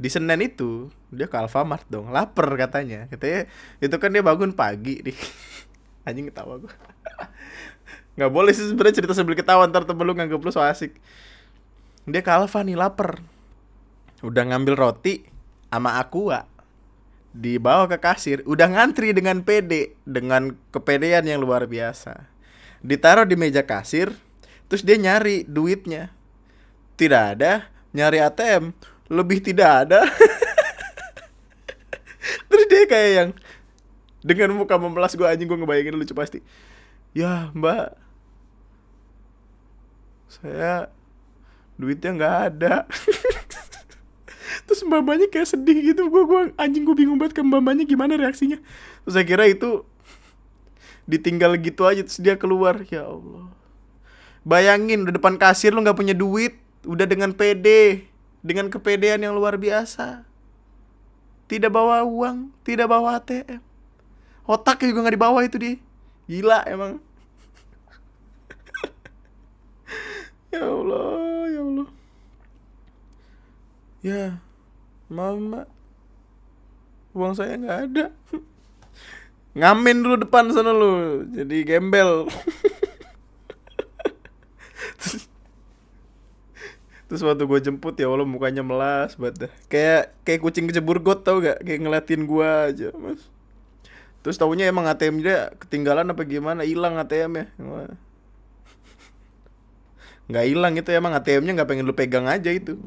[0.00, 2.08] di Senin itu dia ke Alfamart dong.
[2.08, 3.04] Lapar katanya.
[3.12, 3.44] Katanya
[3.84, 5.18] itu kan dia bangun pagi nih.
[6.08, 6.72] Anjing ketawa gue
[8.16, 10.96] nggak boleh sih sebenarnya cerita sambil ketawa ntar temen lu nganggep lu so asik.
[12.08, 13.20] Dia ke Alfa nih lapar.
[14.24, 15.28] Udah ngambil roti
[15.68, 16.48] sama aqua.
[17.36, 18.40] Dibawa ke kasir.
[18.48, 22.24] Udah ngantri dengan PD dengan kepedean yang luar biasa.
[22.80, 24.16] Ditaruh di meja kasir
[24.72, 26.08] terus dia nyari duitnya.
[26.96, 28.72] Tidak ada nyari ATM
[29.10, 30.06] lebih tidak ada.
[32.48, 33.30] Terus dia kayak yang
[34.22, 36.38] dengan muka memelas gue anjing gue ngebayangin lucu pasti.
[37.10, 37.98] Ya mbak.
[40.30, 40.94] Saya
[41.74, 42.86] duitnya nggak ada.
[44.70, 46.06] Terus mbak kayak sedih gitu.
[46.06, 48.62] Gue gue anjing gue bingung banget ke mbak gimana reaksinya.
[49.02, 49.82] Terus saya kira itu
[51.10, 52.78] ditinggal gitu aja terus dia keluar.
[52.86, 53.50] Ya Allah.
[54.46, 56.54] Bayangin udah depan kasir lu nggak punya duit
[56.86, 58.00] udah dengan PD
[58.40, 60.24] dengan kepedean yang luar biasa.
[61.48, 63.60] Tidak bawa uang, tidak bawa ATM.
[64.50, 65.74] otaknya juga nggak di bawah itu dia
[66.26, 66.98] gila emang.
[70.50, 71.88] Ya Allah ya Allah.
[74.02, 74.24] Ya
[75.06, 75.70] mama
[77.14, 78.06] uang saya nggak ada.
[79.58, 82.30] Ngamin dulu depan sana lu jadi gembel
[85.02, 85.26] terus,
[87.10, 89.52] terus waktu gue jemput ya Allah mukanya melas banget dah.
[89.66, 91.58] Kayak kayak kucing kecebur got tau gak?
[91.58, 93.26] Kayak ngeliatin gue aja mas.
[94.22, 96.62] Terus taunya emang ATM dia ketinggalan apa gimana?
[96.62, 97.50] Hilang ATM ya.
[100.30, 102.78] Nggak hilang itu emang ATM-nya nggak pengen lu pegang aja itu.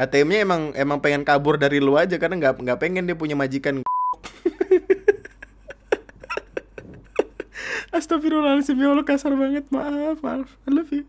[0.00, 3.84] ATM-nya emang emang pengen kabur dari lu aja karena nggak nggak pengen dia punya majikan.
[7.92, 9.68] Astagfirullahaladzim ya Allah kasar banget.
[9.68, 10.48] Maaf maaf.
[10.64, 11.04] I love you.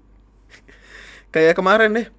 [1.31, 2.16] Kayak kemarin deh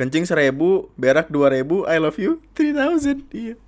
[0.00, 3.28] kencing seribu berak dua ribu I love you three thousand.
[3.36, 3.60] Iya.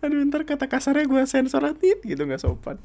[0.00, 2.80] Aduh ntar kata kasarnya gue sensor tit gitu nggak sopan.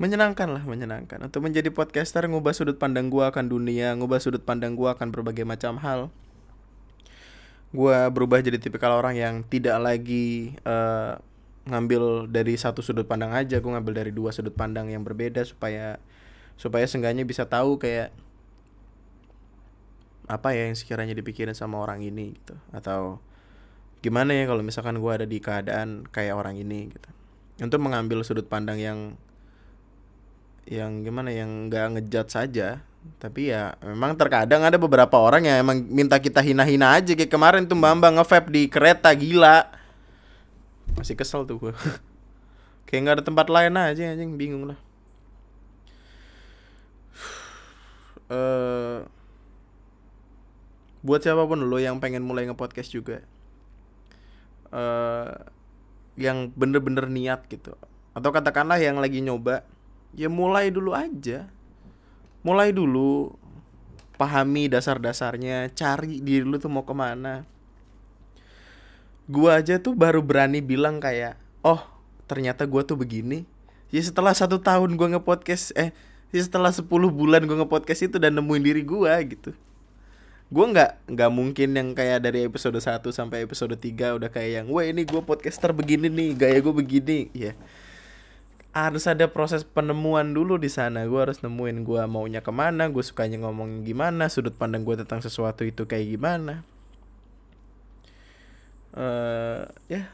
[0.00, 1.28] Menyenangkan lah menyenangkan.
[1.28, 5.44] Untuk menjadi podcaster ngubah sudut pandang gua akan dunia ngubah sudut pandang gua akan berbagai
[5.44, 6.08] macam hal.
[7.68, 11.20] Gua berubah jadi tipikal orang yang tidak lagi uh,
[11.68, 16.00] ngambil dari satu sudut pandang aja gua ngambil dari dua sudut pandang yang berbeda supaya
[16.56, 18.10] supaya seenggaknya bisa tahu kayak
[20.28, 22.56] apa ya yang sekiranya dipikirin sama orang ini gitu.
[22.72, 23.20] Atau
[24.00, 27.08] gimana ya kalau misalkan gua ada di keadaan kayak orang ini gitu.
[27.60, 28.98] Untuk mengambil sudut pandang yang
[30.68, 32.68] yang gimana yang nggak ngejat saja.
[33.16, 37.16] Tapi ya memang terkadang ada beberapa orang yang emang minta kita hina-hina aja.
[37.16, 39.64] Kayak kemarin tuh mbak ngevape di kereta gila
[40.96, 41.72] masih kesel tuh gue
[42.88, 44.40] kayak nggak ada tempat lain aja anjing.
[44.40, 44.78] Bingung lah
[48.32, 49.04] uh,
[51.06, 53.22] buat siapa pun lo yang pengen mulai nge-podcast juga
[54.72, 55.36] uh,
[56.18, 57.76] yang bener-bener niat gitu
[58.16, 59.62] atau katakanlah yang lagi nyoba
[60.16, 61.50] ya mulai dulu aja.
[62.46, 63.34] Mulai dulu
[64.18, 67.46] pahami dasar-dasarnya cari diri lu tuh mau ke mana
[69.28, 71.84] gua aja tuh baru berani bilang kayak oh
[72.24, 73.44] ternyata gua tuh begini.
[73.92, 75.92] Ya setelah satu tahun gua ngepodcast eh
[76.32, 79.52] ya setelah 10 bulan gua ngepodcast itu dan nemuin diri gua gitu.
[80.48, 84.66] Gue nggak nggak mungkin yang kayak dari episode 1 sampai episode 3 udah kayak yang
[84.72, 87.28] wah ini gue podcaster begini nih gaya gue begini.
[87.36, 87.52] Ya.
[88.72, 91.04] Harus ada proses penemuan dulu di sana.
[91.04, 95.20] Gue harus nemuin gue maunya ke mana gue sukanya ngomong gimana sudut pandang gue tentang
[95.20, 96.64] sesuatu itu kayak gimana
[98.94, 100.08] uh, ya.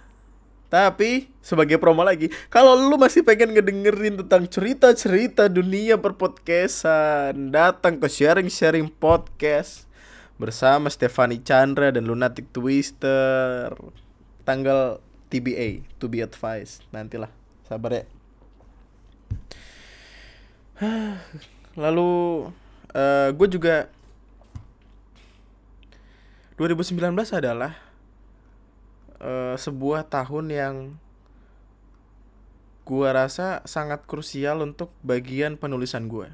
[0.72, 8.10] Tapi sebagai promo lagi kalau lu masih pengen ngedengerin tentang cerita-cerita dunia perpodcastan datang ke
[8.10, 9.86] sharing-sharing podcast
[10.34, 13.70] bersama Stefani Chandra dan Lunatic Twister.
[14.42, 14.98] Tanggal
[15.30, 16.82] TBA to be advised.
[16.90, 17.30] Nantilah
[17.70, 18.04] sabar ya.
[21.82, 22.50] Lalu
[22.94, 23.86] uh, gue juga
[26.58, 26.98] 2019
[27.34, 27.83] adalah
[29.24, 30.74] uh, sebuah tahun yang
[32.84, 36.28] gue rasa sangat krusial untuk bagian penulisan gue.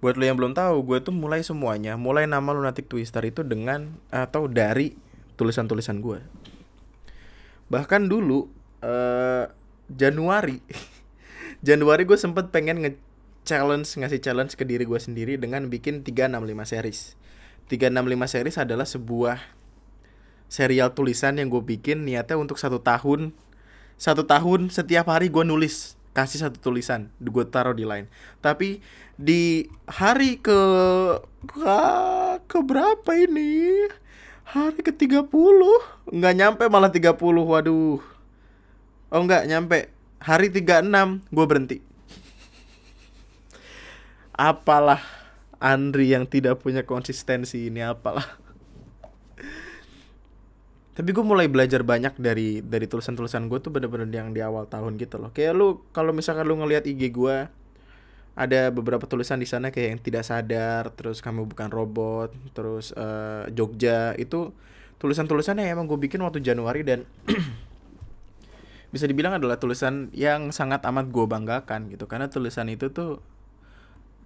[0.00, 4.00] Buat lo yang belum tahu, gue tuh mulai semuanya, mulai nama Lunatic Twister itu dengan
[4.08, 4.96] atau dari
[5.36, 6.20] tulisan-tulisan gue.
[7.68, 8.48] Bahkan dulu
[8.84, 9.48] uh,
[9.88, 10.60] Januari
[11.68, 12.92] Januari gue sempet pengen nge
[13.44, 17.16] challenge ngasih challenge ke diri gue sendiri dengan bikin 365 series.
[17.68, 19.40] 365 series adalah sebuah
[20.48, 23.34] serial tulisan yang gue bikin niatnya untuk satu tahun.
[23.94, 28.06] Satu tahun setiap hari gue nulis kasih satu tulisan gue taruh di line.
[28.38, 28.78] Tapi
[29.18, 30.60] di hari ke
[31.50, 31.78] ke,
[32.46, 33.90] ke berapa ini?
[34.44, 35.26] Hari ke 30
[36.14, 37.98] nggak nyampe malah 30 waduh.
[39.10, 39.90] Oh nggak nyampe.
[40.22, 41.78] Hari 36 gue berhenti.
[44.34, 45.02] Apalah
[45.62, 48.43] Andri yang tidak punya konsistensi ini apalah
[50.94, 54.94] tapi gue mulai belajar banyak dari dari tulisan-tulisan gue tuh bener-bener yang di awal tahun
[54.94, 55.34] gitu loh.
[55.34, 57.50] Kayak lu kalau misalkan lu ngelihat IG gue
[58.34, 63.46] ada beberapa tulisan di sana kayak yang tidak sadar terus kamu bukan robot terus uh,
[63.50, 64.50] Jogja itu
[64.98, 67.06] tulisan-tulisannya emang gue bikin waktu Januari dan
[68.94, 72.06] bisa dibilang adalah tulisan yang sangat amat gue banggakan gitu.
[72.06, 73.18] Karena tulisan itu tuh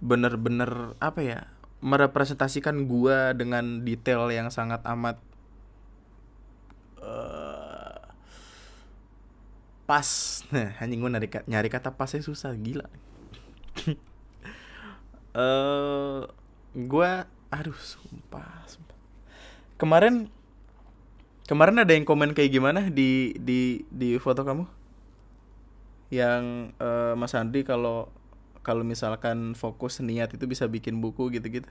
[0.05, 1.39] bener-bener apa ya
[1.81, 5.17] merepresentasikan gue dengan detail yang sangat amat
[7.03, 7.99] uh,
[9.89, 10.07] pas.
[10.53, 12.85] Nah anjing gue nyari, nyari kata pasnya susah gila.
[13.85, 13.89] Uh,
[15.41, 16.19] eh,
[16.77, 17.11] gue
[17.49, 18.97] aduh sumpah, sumpah.
[19.81, 20.29] Kemarin
[21.49, 24.69] kemarin ada yang komen kayak gimana di di di foto kamu?
[26.13, 28.09] Yang uh, Mas Andi kalau
[28.61, 31.69] kalau misalkan fokus niat itu bisa bikin buku gitu-gitu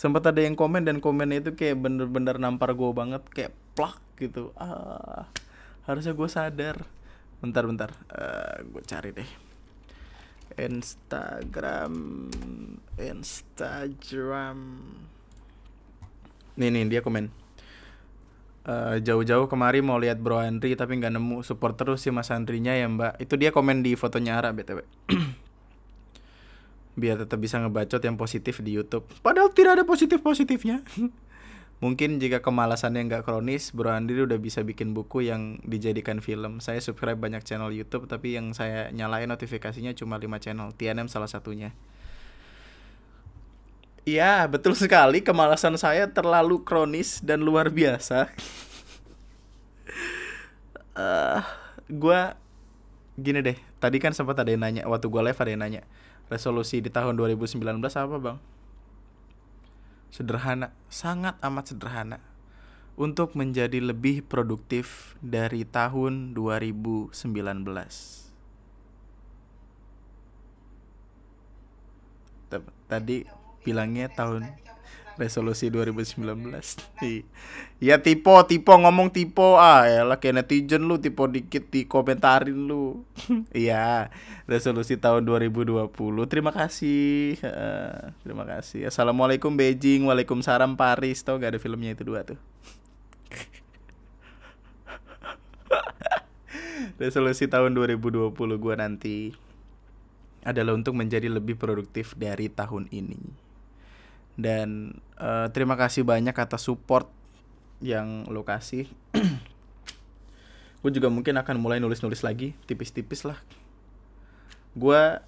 [0.00, 4.56] sempat ada yang komen dan komennya itu kayak bener-bener nampar gue banget kayak plak gitu.
[4.56, 5.28] Ah
[5.84, 6.76] harusnya gue sadar.
[7.44, 7.90] Bentar bentar.
[8.08, 9.30] Uh, eh, gue cari deh.
[10.60, 11.92] Instagram
[12.96, 14.58] Instagram.
[16.58, 17.32] Nih nih dia komen.
[18.60, 22.76] Uh, jauh-jauh kemari mau lihat Bro Andri tapi nggak nemu support terus sih Mas Andrinya
[22.76, 23.20] ya Mbak.
[23.20, 24.80] Itu dia komen di fotonya Ara BTW.
[27.00, 29.08] Biar tetap bisa ngebacot yang positif di YouTube.
[29.24, 30.84] Padahal tidak ada positif-positifnya.
[31.80, 36.60] Mungkin jika kemalasannya nggak kronis, Bro Andri udah bisa bikin buku yang dijadikan film.
[36.60, 40.76] Saya subscribe banyak channel YouTube, tapi yang saya nyalain notifikasinya cuma 5 channel.
[40.76, 41.72] TNM salah satunya.
[44.04, 45.24] Iya, betul sekali.
[45.24, 48.28] Kemalasan saya terlalu kronis dan luar biasa.
[51.00, 51.40] uh,
[52.00, 52.36] gua
[53.16, 53.56] gini deh.
[53.80, 55.82] Tadi kan sempat ada yang nanya waktu gua live ada yang nanya.
[56.30, 58.38] Resolusi di tahun 2019 apa, Bang?
[60.14, 62.18] Sederhana, sangat amat sederhana.
[62.94, 67.10] Untuk menjadi lebih produktif dari tahun 2019.
[72.90, 73.16] Tadi
[73.62, 74.50] bilangnya tahun
[75.20, 76.24] resolusi 2019
[77.76, 79.44] ya tipe tipe ngomong tipe.
[79.60, 83.04] Ah ya lah kayak netizen lu tipe dikit di komentarin lu.
[83.52, 84.08] Iya
[84.48, 85.92] resolusi tahun 2020
[86.24, 87.36] terima kasih.
[88.24, 88.88] Terima kasih.
[88.88, 90.08] Assalamualaikum Beijing.
[90.08, 91.20] Waalaikumsalam Paris.
[91.20, 92.40] Tau gak ada filmnya itu dua tuh?
[97.00, 99.36] Resolusi tahun 2020 gua nanti
[100.40, 103.49] adalah untuk menjadi lebih produktif dari tahun ini
[104.40, 107.08] dan uh, terima kasih banyak atas support
[107.84, 108.88] yang lo kasih.
[110.80, 113.36] Gue juga mungkin akan mulai nulis-nulis lagi tipis-tipis lah.
[114.72, 115.20] Gue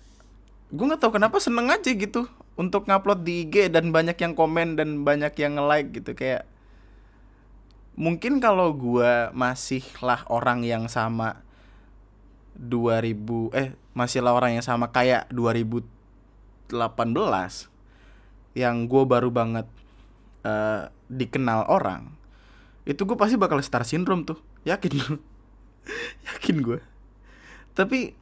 [0.73, 2.25] gue nggak tahu kenapa seneng aja gitu
[2.57, 6.17] untuk ngupload di IG dan banyak yang komen dan banyak yang nge-like gitu.
[6.17, 6.49] Kayak
[7.93, 11.45] mungkin kalau gue masih lah orang yang sama
[12.57, 16.73] 2000 eh masih lah orang yang sama kayak 2018
[18.53, 19.67] yang gue baru banget
[20.45, 22.13] uh, dikenal orang
[22.83, 24.43] itu gue pasti bakal star syndrome tuh.
[24.67, 24.99] Yakin
[26.31, 26.81] yakin gue
[27.73, 28.13] tapi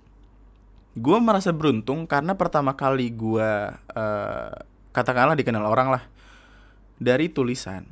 [0.94, 4.52] gue merasa beruntung karena pertama kali gue uh,
[4.90, 6.02] katakanlah dikenal orang lah
[6.98, 7.86] dari tulisan.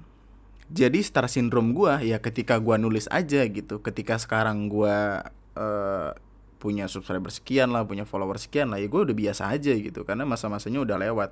[0.68, 4.96] Jadi star syndrome gue ya ketika gue nulis aja gitu ketika sekarang gue
[5.56, 6.10] uh,
[6.58, 10.28] punya subscriber sekian lah punya follower sekian lah ya gue udah biasa aja gitu karena
[10.28, 11.30] masa-masanya udah lewat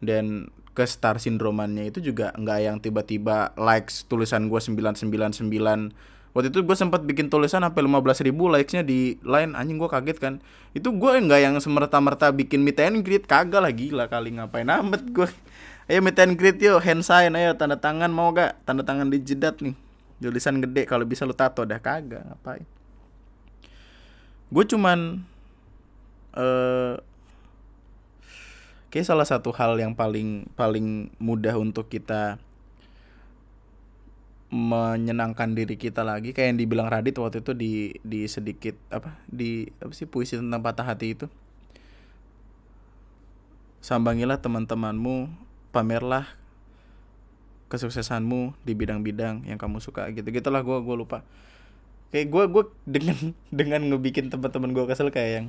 [0.00, 5.48] dan ke star sindromannya itu juga nggak yang tiba-tiba likes tulisan gue 999
[6.36, 9.56] waktu itu gue sempat bikin tulisan sampai 15 ribu likesnya di line.
[9.56, 10.44] Anjing gue kaget kan.
[10.76, 13.24] Itu gue nggak yang semerta-merta bikin meet and greet.
[13.24, 13.72] Kagak lah
[14.04, 14.36] kali.
[14.36, 15.24] Ngapain amat gue
[15.88, 17.32] ayo meet and greet yuk hand sign.
[17.32, 19.72] Ayo tanda tangan mau gak tanda tangan di jedat nih.
[20.20, 21.64] Tulisan gede kalau bisa lu tato.
[21.64, 22.20] Dah kagak.
[22.20, 22.68] Ngapain?
[24.52, 25.24] Gue cuman
[26.36, 27.15] eh uh,
[28.96, 32.40] kayak salah satu hal yang paling paling mudah untuk kita
[34.48, 39.68] menyenangkan diri kita lagi kayak yang dibilang Radit waktu itu di di sedikit apa di
[39.84, 41.28] apa sih puisi tentang patah hati itu.
[43.84, 45.28] Sambangilah teman-temanmu
[45.76, 46.32] pamerlah
[47.68, 50.24] kesuksesanmu di bidang-bidang yang kamu suka gitu.
[50.24, 51.20] Gitulah gue gue lupa.
[52.16, 53.18] Kayak gue gue dengan
[53.60, 55.46] dengan ngebikin teman-teman gue kesel kayak yang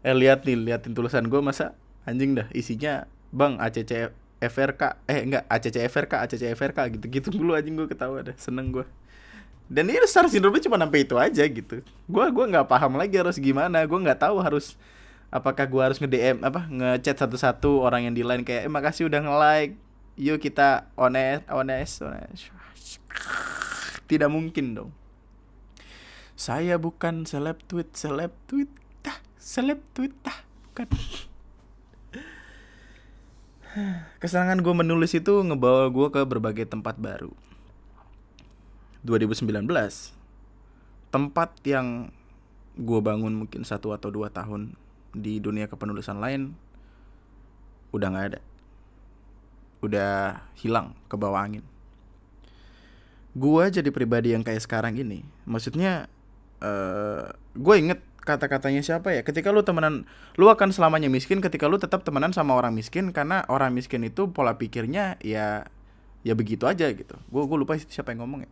[0.00, 1.76] eh lihat nih liatin tulisan gue masa
[2.08, 7.04] anjing dah isinya bang ACC FRK eh enggak ACC FRK ACC FRK gitu.
[7.08, 8.86] Gitu dulu anjing gue ketawa dah seneng gue
[9.70, 11.78] dan ini star syndrome cuma sampai itu aja gitu.
[12.10, 13.86] Gue gua nggak paham lagi harus gimana.
[13.86, 14.74] Gue nggak tahu harus
[15.30, 19.06] apakah gue harus nge DM apa ngechat satu-satu orang yang di line kayak eh, makasih
[19.06, 19.74] udah nge like
[20.18, 22.50] yuk kita honest honest honest
[24.10, 24.90] tidak mungkin dong.
[26.34, 28.74] Saya bukan seleb tweet seleb tweet
[29.06, 30.90] tah seleb tweet tah bukan
[34.18, 37.30] Kesenangan gue menulis itu ngebawa gue ke berbagai tempat baru.
[39.06, 39.46] 2019,
[41.14, 42.10] tempat yang
[42.74, 44.74] gue bangun mungkin satu atau dua tahun
[45.14, 46.54] di dunia kepenulisan lain
[47.90, 48.40] udah nggak ada,
[49.82, 51.64] udah hilang ke bawah angin.
[53.34, 56.10] Gue jadi pribadi yang kayak sekarang ini, maksudnya
[56.58, 59.24] uh, gue inget kata-katanya siapa ya?
[59.24, 60.04] Ketika lu temenan
[60.36, 64.28] lu akan selamanya miskin ketika lu tetap temenan sama orang miskin karena orang miskin itu
[64.30, 65.66] pola pikirnya ya
[66.20, 67.16] ya begitu aja gitu.
[67.32, 68.50] Gue gue lupa siapa yang ngomong ya.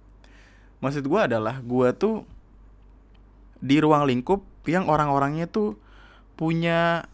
[0.81, 2.25] Maksud gue adalah gue tuh
[3.59, 5.77] di ruang lingkup yang orang-orangnya tuh
[6.39, 7.05] punya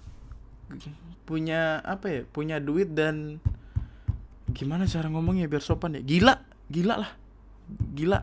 [1.27, 2.21] punya apa ya?
[2.29, 3.41] Punya duit dan
[4.55, 6.03] gimana cara ngomongnya biar sopan ya?
[6.05, 6.35] Gila
[6.71, 7.13] gila lah.
[7.97, 8.21] Gila.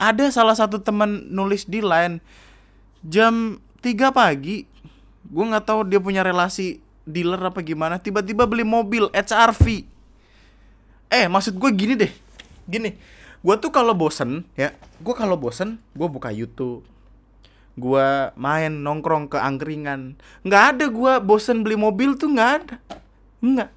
[0.00, 2.22] Ada salah satu teman nulis di line
[3.04, 4.68] jam 3 pagi
[5.30, 9.84] gue nggak tahu dia punya relasi dealer apa gimana tiba-tiba beli mobil HRV
[11.10, 12.12] eh maksud gue gini deh
[12.70, 12.94] gini.
[13.42, 14.70] Gue tuh kalau bosen ya
[15.02, 16.86] gue kalau bosen gue buka YouTube.
[17.74, 18.06] Gue
[18.38, 20.14] main nongkrong ke angkringan.
[20.46, 22.76] Nggak ada gue bosen beli mobil tuh nggak ada.
[23.42, 23.70] Nggak.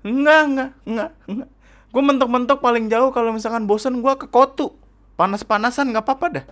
[0.00, 1.48] Nggak nggak nggak nggak.
[1.90, 4.72] Gue mentok-mentok paling jauh kalau misalkan bosen gue ke kotu.
[5.20, 6.46] Panas-panasan nggak apa-apa dah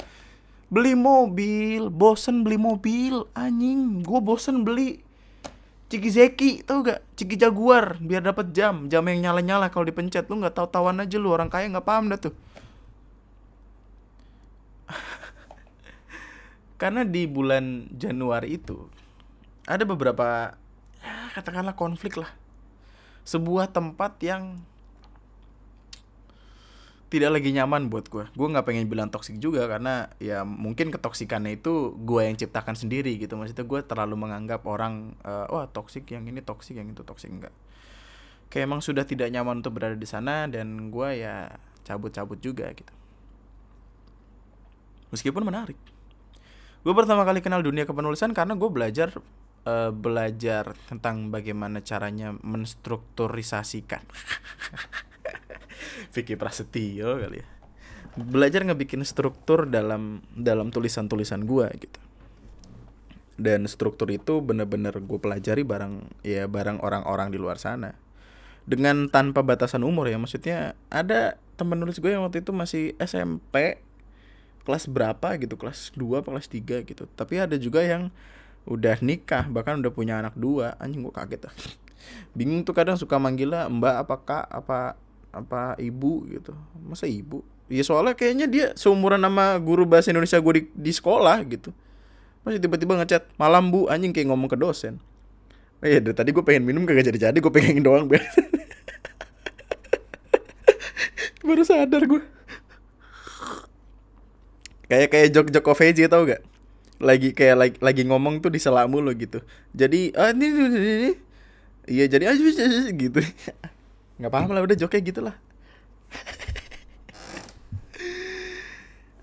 [0.69, 4.05] beli mobil bosen beli mobil anjing.
[4.05, 5.05] Gue bosen beli
[5.89, 7.01] Ciki Zeki tau gak?
[7.17, 8.93] Ciki Jaguar biar dapat jam.
[8.93, 10.29] Jam yang nyala nyala kalau dipencet.
[10.29, 12.37] Lu nggak tahu tawan aja lu orang kaya nggak paham dah tuh.
[16.81, 18.85] Karena di bulan Januari itu
[19.65, 20.53] ada beberapa
[21.01, 22.29] ya, katakanlah konflik lah.
[23.25, 24.61] Sebuah tempat yang
[27.09, 31.57] tidak lagi nyaman buat gue gue nggak pengen bilang toksik juga karena ya mungkin ketoksikannya
[31.57, 33.35] itu gue yang ciptakan sendiri gitu.
[33.37, 37.55] Maksudnya gue terlalu menganggap orang uh, wah toksik yang ini toksik yang itu toksik enggak
[38.49, 41.53] kayak emang sudah tidak nyaman untuk berada di sana dan gue ya
[41.85, 42.93] cabut-cabut juga gitu.
[45.09, 45.77] Meskipun menarik.
[46.85, 49.17] Gue pertama kali kenal dunia kepenulisan karena gue belajar
[49.69, 54.05] uh, belajar tentang bagaimana caranya menstrukturisasikan
[56.15, 57.47] Vicky Prasetyo kali ya.
[58.19, 62.01] Belajar ngebikin struktur dalam dalam tulisan-tulisan gue gitu.
[63.39, 67.95] Dan struktur itu bener-bener gue pelajari bareng ya bareng orang-orang di luar sana.
[68.69, 73.81] Dengan tanpa batasan umur ya maksudnya ada temen nulis gue yang waktu itu masih SMP
[74.67, 77.07] kelas berapa gitu kelas 2 apa kelas 3 gitu.
[77.15, 78.11] Tapi ada juga yang
[78.69, 80.75] udah nikah bahkan udah punya anak dua.
[80.83, 81.55] Anjing gue kaget ah
[82.37, 84.79] bingung tuh kadang suka manggilnya mbak apa kak apa
[85.33, 86.53] apa ibu gitu.
[86.85, 87.45] Masa ibu?
[87.69, 91.71] Ya soalnya kayaknya dia seumuran sama guru bahasa Indonesia gue di, di sekolah gitu.
[92.43, 93.87] Masih tiba-tiba ngechat malam bu.
[93.93, 94.97] Anjing kayak ngomong ke dosen.
[95.85, 98.19] Eh dari tadi gue pengen minum kagak jadi jadi gue pengen doang biar
[101.49, 102.21] baru sadar gue
[104.91, 106.43] kayak kayak jok jok VJ tau gak?
[106.99, 109.39] Lagi kayak lagi, lagi ngomong tuh di selamu lo gitu.
[109.71, 111.11] Jadi ah ini ini, ini,
[111.87, 112.43] iya jadi aja
[112.91, 113.23] gitu
[114.19, 115.37] nggak paham lah udah joknya gitu lah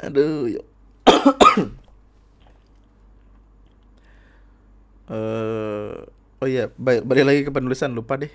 [0.05, 0.65] aduh yuk
[5.09, 6.05] uh,
[6.41, 8.31] oh iya balik, balik lagi ke penulisan lupa deh.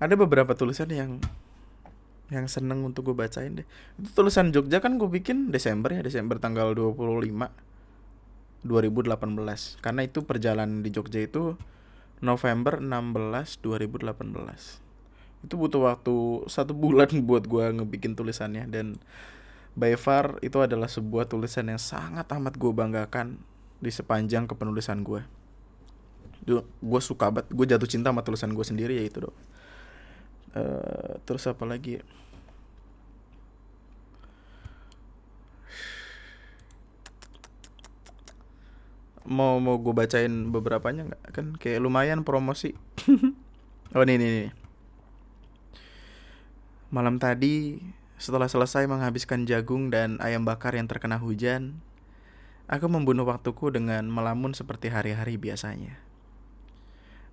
[0.00, 1.20] Ada beberapa tulisan yang
[2.30, 3.66] yang seneng untuk gue bacain deh.
[4.00, 7.28] Itu tulisan Jogja kan gue bikin Desember ya Desember tanggal 25
[8.60, 11.56] 2018 karena itu perjalanan di Jogja itu
[12.20, 14.90] November 16 2018
[15.40, 16.16] itu butuh waktu
[16.52, 18.68] satu bulan buat gue ngebikin tulisannya.
[18.68, 19.00] Dan
[19.72, 23.40] by far itu adalah sebuah tulisan yang sangat amat gue banggakan
[23.80, 25.24] di sepanjang kepenulisan gue
[26.60, 29.36] gue suka banget gue jatuh cinta sama tulisan gue sendiri ya itu dong
[30.56, 32.00] uh, terus apa lagi
[39.28, 41.22] mau mau gue bacain beberapanya nggak?
[41.34, 42.76] Kan kayak lumayan promosi.
[43.90, 44.50] Oh ini nih, nih.
[46.94, 47.82] Malam tadi
[48.22, 51.82] setelah selesai menghabiskan jagung dan ayam bakar yang terkena hujan
[52.70, 55.98] aku membunuh waktuku dengan melamun seperti hari-hari biasanya.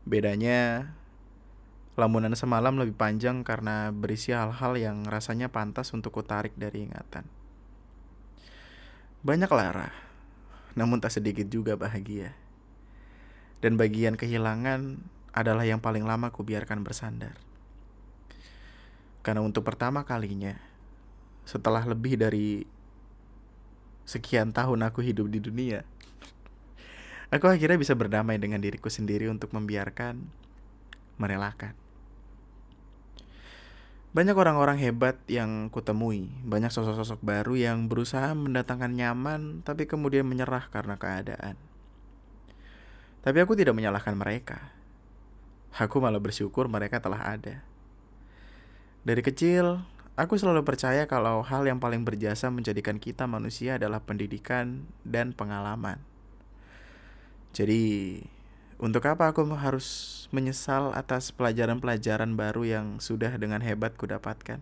[0.02, 0.90] Bedanya
[1.94, 7.30] lamunan semalam lebih panjang karena berisi hal-hal yang rasanya pantas untuk kutarik dari ingatan.
[9.22, 10.07] Banyak lara
[10.78, 12.38] namun tak sedikit juga bahagia.
[13.58, 15.02] Dan bagian kehilangan
[15.34, 17.34] adalah yang paling lama kubiarkan bersandar.
[19.26, 20.54] Karena untuk pertama kalinya,
[21.50, 22.70] setelah lebih dari
[24.06, 25.82] sekian tahun aku hidup di dunia,
[27.34, 30.22] aku akhirnya bisa berdamai dengan diriku sendiri untuk membiarkan,
[31.18, 31.87] merelakan.
[34.16, 40.72] Banyak orang-orang hebat yang kutemui, banyak sosok-sosok baru yang berusaha mendatangkan nyaman tapi kemudian menyerah
[40.72, 41.60] karena keadaan.
[43.20, 44.72] Tapi aku tidak menyalahkan mereka.
[45.76, 47.60] Aku malah bersyukur mereka telah ada.
[49.04, 49.84] Dari kecil,
[50.16, 56.00] aku selalu percaya kalau hal yang paling berjasa menjadikan kita manusia adalah pendidikan dan pengalaman.
[57.52, 58.20] Jadi,
[58.78, 64.62] Untuk apa aku harus menyesal atas pelajaran-pelajaran baru yang sudah dengan hebat kudapatkan?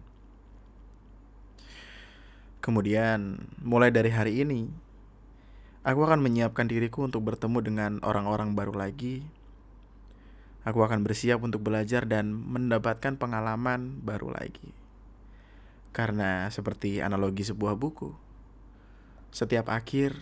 [2.63, 4.71] Kemudian, mulai dari hari ini,
[5.83, 9.27] aku akan menyiapkan diriku untuk bertemu dengan orang-orang baru lagi.
[10.63, 14.71] Aku akan bersiap untuk belajar dan mendapatkan pengalaman baru lagi.
[15.91, 18.15] Karena seperti analogi sebuah buku,
[19.35, 20.15] setiap akhir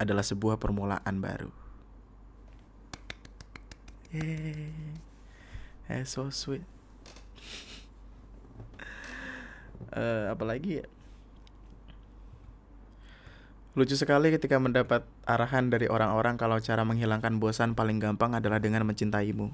[0.00, 1.57] adalah sebuah permulaan baru.
[4.08, 4.72] Yeay,
[5.92, 6.64] eh, so sweet.
[9.92, 10.86] uh, apalagi ya?
[13.76, 18.88] Lucu sekali ketika mendapat arahan dari orang-orang kalau cara menghilangkan bosan paling gampang adalah dengan
[18.88, 19.52] mencintaimu.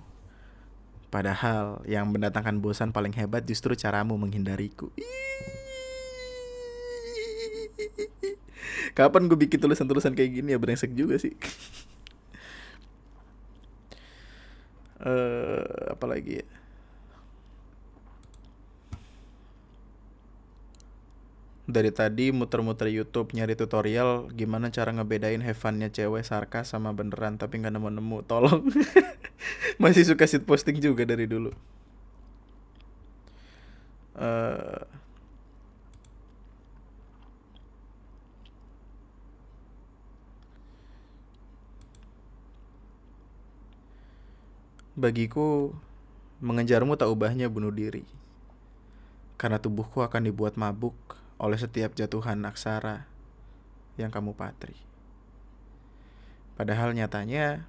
[1.11, 4.95] Padahal yang mendatangkan bosan paling hebat justru caramu menghindariku.
[8.95, 11.35] Kapan gue bikin tulisan-tulisan kayak gini ya brengsek juga sih.
[15.05, 16.47] uh, apalagi ya?
[21.65, 27.61] dari tadi muter-muter YouTube nyari tutorial gimana cara ngebedain heavennya cewek sarkas sama beneran tapi
[27.61, 28.19] nggak nemu-nemu.
[28.29, 28.69] Tolong.
[29.83, 31.57] Masih suka sit posting juga dari dulu.
[34.15, 34.87] Uh,
[44.95, 45.74] bagiku
[46.38, 48.07] mengejarmu tak ubahnya bunuh diri
[49.34, 50.95] karena tubuhku akan dibuat mabuk
[51.42, 53.11] oleh setiap jatuhan aksara
[53.99, 54.78] yang kamu patri.
[56.55, 57.66] Padahal nyatanya,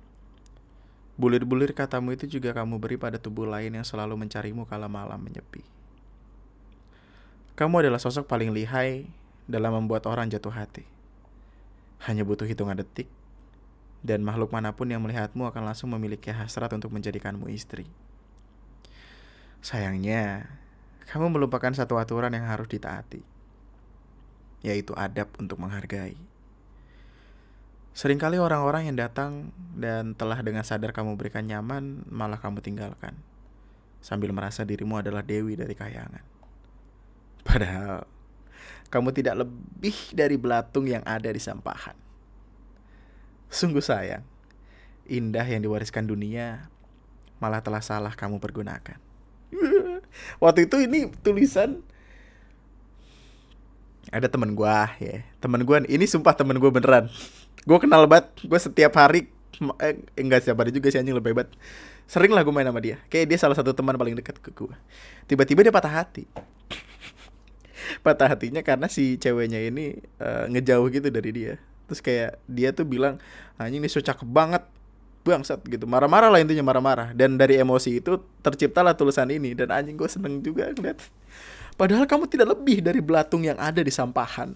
[1.17, 5.65] bulir-bulir katamu itu juga kamu beri pada tubuh lain yang selalu mencarimu kala malam menyepi.
[7.57, 9.09] Kamu adalah sosok paling lihai
[9.49, 10.85] dalam membuat orang jatuh hati.
[12.05, 13.09] Hanya butuh hitungan detik,
[14.05, 17.89] dan makhluk mana pun yang melihatmu akan langsung memiliki hasrat untuk menjadikanmu istri.
[19.65, 20.45] Sayangnya,
[21.09, 23.35] kamu melupakan satu aturan yang harus ditaati
[24.65, 26.17] yaitu adab untuk menghargai.
[27.95, 33.15] Seringkali orang-orang yang datang dan telah dengan sadar kamu berikan nyaman, malah kamu tinggalkan.
[34.01, 36.25] Sambil merasa dirimu adalah dewi dari kayangan.
[37.47, 38.03] Padahal,
[38.89, 42.04] kamu tidak lebih dari belatung yang ada di sampahan.
[43.49, 44.25] Sungguh sayang,
[45.05, 46.67] indah yang diwariskan dunia
[47.39, 48.97] malah telah salah kamu pergunakan.
[50.43, 51.83] Waktu itu ini tulisan
[54.09, 55.25] ada temen gue ya.
[55.41, 57.11] Temen gue ini sumpah temen gue beneran.
[57.65, 59.29] Gue kenal banget gue setiap hari
[59.81, 61.49] eh, enggak setiap hari juga sih anjing lebih hebat.
[62.05, 63.01] Sering lah gue main sama dia.
[63.09, 64.75] Kayak dia salah satu teman paling dekat ke gue
[65.29, 66.25] tiba-tiba dia patah hati.
[68.01, 72.85] Patah hatinya karena si ceweknya ini uh, ngejauh gitu dari dia terus kayak dia tuh
[72.85, 73.21] bilang
[73.57, 74.63] anjing ini so cakep banget
[75.25, 79.97] bangsat gitu marah-marah lah intinya marah-marah dan dari emosi itu terciptalah tulisan ini dan anjing
[79.97, 81.01] gue seneng juga ngeliat
[81.75, 84.55] Padahal kamu tidak lebih dari belatung yang ada di sampahan.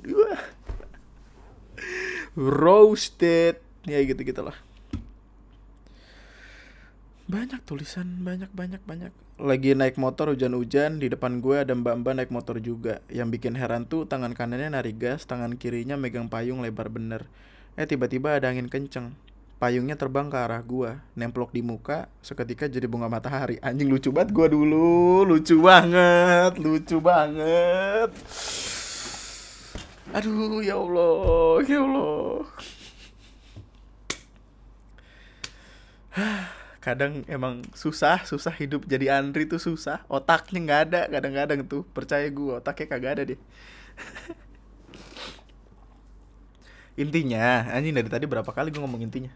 [2.39, 3.59] Roasted.
[3.83, 4.55] Ya gitu gitulah.
[7.29, 9.13] Banyak tulisan, banyak banyak banyak.
[9.37, 13.05] Lagi naik motor hujan-hujan di depan gue ada mbak-mbak naik motor juga.
[13.05, 17.29] Yang bikin heran tuh tangan kanannya narik gas, tangan kirinya megang payung lebar bener.
[17.77, 19.13] Eh tiba-tiba ada angin kenceng
[19.59, 24.31] payungnya terbang ke arah gua nemplok di muka seketika jadi bunga matahari anjing lucu banget
[24.31, 28.07] gua dulu lucu banget lucu banget
[30.15, 32.47] aduh ya allah ya allah
[36.93, 40.01] kadang emang susah susah hidup jadi Andri tuh susah.
[40.09, 41.85] Otaknya nggak ada kadang-kadang tuh.
[41.93, 43.39] Percaya gua otaknya kagak ada deh.
[46.99, 49.31] Intinya anjing dari tadi berapa kali gue ngomong intinya?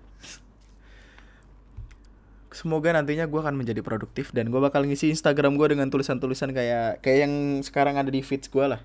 [2.51, 6.99] Semoga nantinya gue akan menjadi produktif dan gue bakal ngisi Instagram gue dengan tulisan-tulisan kayak
[6.99, 7.33] kayak yang
[7.63, 8.83] sekarang ada di feeds gue lah.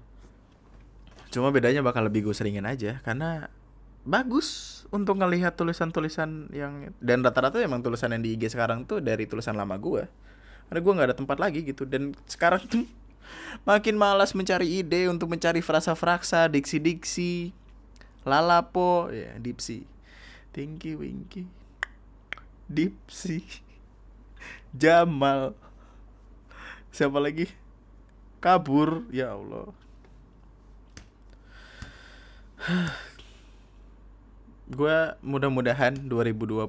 [1.35, 3.51] Cuma bedanya bakal lebih gue seringin aja karena
[4.07, 9.29] bagus untuk ngelihat tulisan-tulisan yang dan rata-rata emang tulisan yang di IG sekarang tuh dari
[9.29, 10.09] tulisan lama gue
[10.69, 11.89] karena gue nggak ada tempat lagi gitu.
[11.89, 12.85] Dan sekarang tuh
[13.69, 17.57] makin malas mencari ide untuk mencari frasa-frasa diksi-diksi
[18.29, 19.09] Lalapo.
[19.09, 19.89] Ya Dipsy
[20.53, 21.49] Tinky Winky.
[22.69, 23.41] Dipsy
[24.85, 25.57] Jamal.
[26.93, 27.49] Siapa lagi?
[28.45, 29.09] Kabur.
[29.09, 29.73] Ya Allah
[34.69, 36.69] gue mudah-mudahan 2020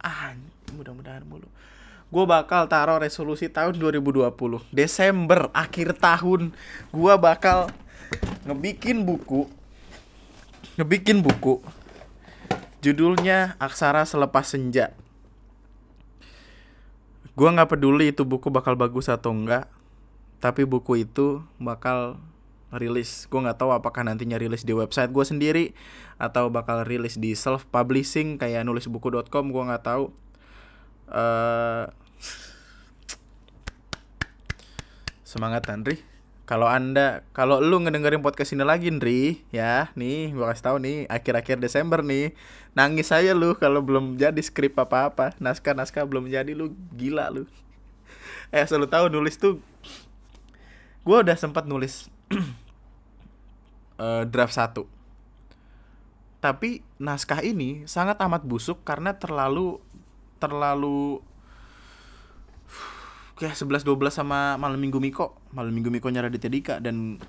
[0.00, 0.36] ah
[0.76, 1.48] mudah-mudahan mulu.
[2.10, 4.28] Gue bakal taruh resolusi tahun 2020
[4.74, 6.52] Desember akhir tahun.
[6.90, 7.72] Gue bakal
[8.44, 9.48] ngebikin buku
[10.80, 11.60] ngebikin buku.
[12.80, 14.96] Judulnya Aksara Selepas Senja.
[17.30, 19.64] gue nggak peduli itu buku bakal bagus atau enggak
[20.44, 22.20] tapi buku itu bakal
[22.74, 23.26] rilis.
[23.26, 25.64] Gue nggak tahu apakah nantinya rilis di website gue sendiri
[26.20, 30.14] atau bakal rilis di self publishing kayak nulisbuku.com gue nggak tahu.
[31.10, 31.90] Uh,
[35.26, 36.02] semangat Andri.
[36.46, 41.06] Kalau anda kalau lu ngedengerin podcast ini lagi Andri ya nih gue kasih tahu nih
[41.06, 42.34] akhir-akhir Desember nih
[42.74, 45.38] nangis aja lu kalau belum jadi skrip apa-apa.
[45.38, 47.46] Naskah naskah belum jadi lu gila lu.
[48.50, 49.62] Eh selalu tahu nulis tuh
[51.00, 52.12] gue udah sempat nulis
[54.00, 54.88] uh, draft satu.
[56.40, 59.76] Tapi naskah ini sangat amat busuk karena terlalu
[60.40, 61.20] terlalu
[63.36, 65.36] kayak 11 12 sama malam Minggu Miko.
[65.52, 67.20] Malam Minggu Miko nyara di Dika dan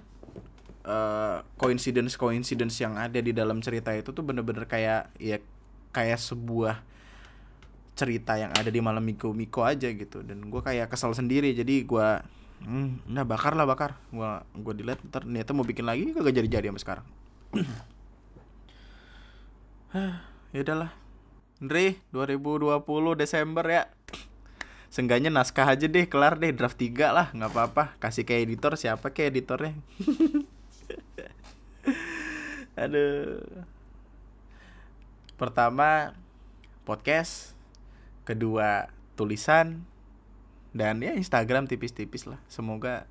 [0.88, 5.44] uh, coincidence coincidence yang ada di dalam cerita itu tuh bener-bener kayak ya
[5.92, 6.88] kayak sebuah
[7.92, 10.24] cerita yang ada di malam Minggu Miko aja gitu.
[10.24, 11.52] Dan gue kayak kesal sendiri.
[11.52, 12.08] Jadi gue
[12.66, 13.98] hmm, nah bakar lah bakar.
[14.14, 17.06] Gua gua dilihat ntar ternyata mau bikin lagi kagak jadi jadi sampai sekarang.
[20.52, 20.92] Ya udahlah.
[21.60, 22.80] Ndri 2020
[23.20, 23.92] Desember ya.
[24.92, 27.96] Seenggaknya naskah aja deh kelar deh draft 3 lah nggak apa-apa.
[28.00, 29.72] Kasih ke editor siapa ke editornya?
[32.84, 33.44] Aduh.
[35.40, 36.16] Pertama
[36.84, 37.56] podcast.
[38.24, 38.88] Kedua
[39.20, 39.91] tulisan
[40.72, 42.40] dan ya Instagram tipis-tipis lah.
[42.48, 43.08] Semoga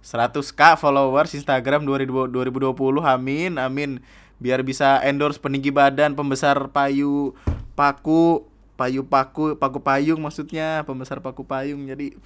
[0.00, 2.72] 100k followers Instagram 2020
[3.04, 4.00] amin amin.
[4.36, 7.32] Biar bisa endorse peninggi badan pembesar payu
[7.72, 8.44] paku
[8.76, 11.88] payu paku paku payung maksudnya pembesar paku payung.
[11.88, 12.16] Jadi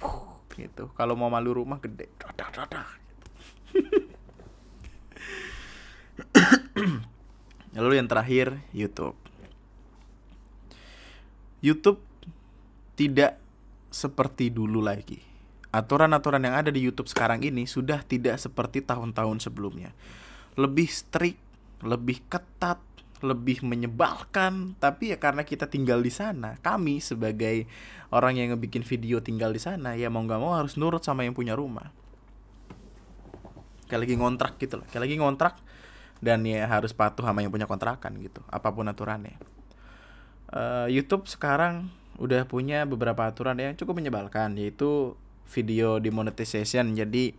[0.55, 0.91] gitu.
[0.95, 2.11] Kalau mau malu rumah gede.
[2.19, 2.99] Dadah
[7.75, 9.15] lalu yang terakhir YouTube.
[11.61, 12.01] YouTube
[12.97, 13.40] tidak
[13.91, 15.19] seperti dulu lagi.
[15.71, 19.91] Aturan-aturan yang ada di YouTube sekarang ini sudah tidak seperti tahun-tahun sebelumnya.
[20.55, 21.39] Lebih strict,
[21.83, 22.79] lebih ketat,
[23.21, 27.69] lebih menyebalkan, tapi ya karena kita tinggal di sana, kami sebagai
[28.09, 31.37] orang yang ngebikin video tinggal di sana, ya mau nggak mau harus nurut sama yang
[31.37, 31.93] punya rumah.
[33.85, 35.55] Kayak lagi ngontrak gitu loh, kayak lagi ngontrak
[36.19, 39.37] dan ya harus patuh sama yang punya kontrakan gitu, apa pun aturannya.
[40.51, 41.87] Uh, YouTube sekarang
[42.19, 45.15] udah punya beberapa aturan yang cukup menyebalkan yaitu
[45.51, 46.95] video demonetization.
[46.95, 47.35] Jadi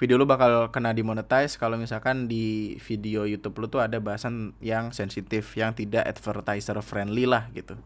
[0.00, 4.96] video lu bakal kena demonetize kalau misalkan di video YouTube lu tuh ada bahasan yang
[4.96, 7.76] sensitif, yang tidak advertiser friendly lah gitu.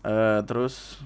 [0.00, 0.98] Uh, terus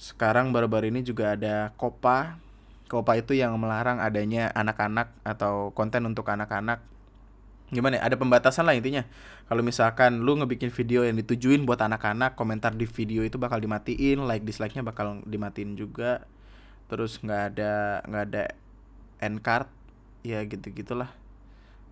[0.00, 2.40] sekarang baru-baru ini juga ada Kopa.
[2.88, 6.80] Kopa itu yang melarang adanya anak-anak atau konten untuk anak-anak
[7.72, 8.12] gimana ya?
[8.12, 9.02] Ada pembatasan lah intinya.
[9.48, 14.28] Kalau misalkan lu ngebikin video yang ditujuin buat anak-anak komentar di video itu bakal dimatiin
[14.28, 16.28] like dislike nya bakal dimatiin juga.
[16.92, 18.44] Terus nggak ada nggak ada
[19.24, 19.66] end card
[20.22, 21.10] ya gitu gitulah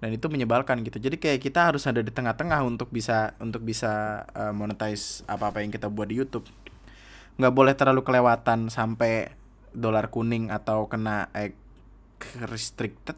[0.00, 0.96] dan itu menyebalkan gitu.
[0.96, 5.60] Jadi kayak kita harus ada di tengah-tengah untuk bisa untuk bisa uh, monetize apa apa
[5.60, 6.48] yang kita buat di YouTube.
[7.36, 9.36] Nggak boleh terlalu kelewatan sampai
[9.76, 11.54] dolar kuning atau kena egg
[12.48, 13.16] restricted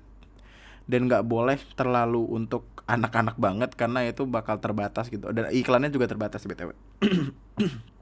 [0.87, 5.31] dan nggak boleh terlalu untuk anak-anak banget karena itu bakal terbatas gitu.
[5.31, 6.75] Dan iklannya juga terbatas btw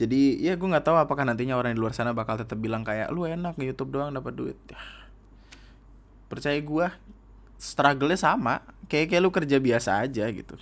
[0.00, 3.12] jadi ya gue nggak tahu apakah nantinya orang di luar sana bakal tetap bilang kayak
[3.12, 4.58] lu enak YouTube doang dapat duit.
[6.30, 6.86] Percaya gue
[7.60, 8.64] struggle-nya sama.
[8.90, 10.56] Kayak kayak lu kerja biasa aja gitu.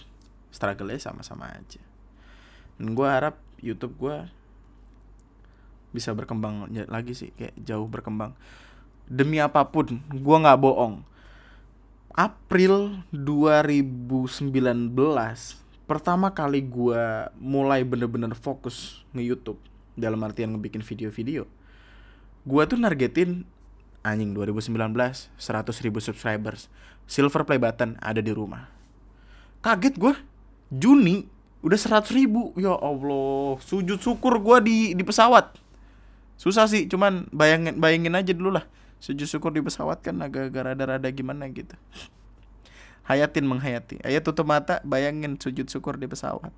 [0.50, 1.80] Struggle-nya sama-sama aja.
[2.76, 4.16] Dan gue harap YouTube gue
[5.90, 8.38] bisa berkembang lagi sih kayak jauh berkembang
[9.10, 11.02] demi apa pun gue nggak bohong.
[12.14, 14.94] April 2019
[15.90, 17.02] pertama kali gue
[17.42, 19.58] mulai bener-bener fokus nge YouTube
[19.98, 21.50] dalam artian ngebikin video-video.
[22.46, 23.42] Gue tuh nargetin
[24.06, 26.70] anjing 2019 100 ribu subscribers.
[27.10, 28.70] Silver play button ada di rumah.
[29.66, 30.14] Kaget gue
[30.70, 31.26] Juni
[31.66, 32.54] udah 100 ribu.
[32.54, 35.58] Ya Allah sujud syukur gue di di pesawat.
[36.38, 38.64] Susah sih cuman bayangin bayangin aja dulu lah
[39.00, 41.74] sujud syukur di pesawat kan agak-agak rada-rada gimana gitu.
[43.08, 43.98] Hayatin menghayati.
[44.06, 46.52] Ayo tutup mata bayangin sujud syukur di pesawat.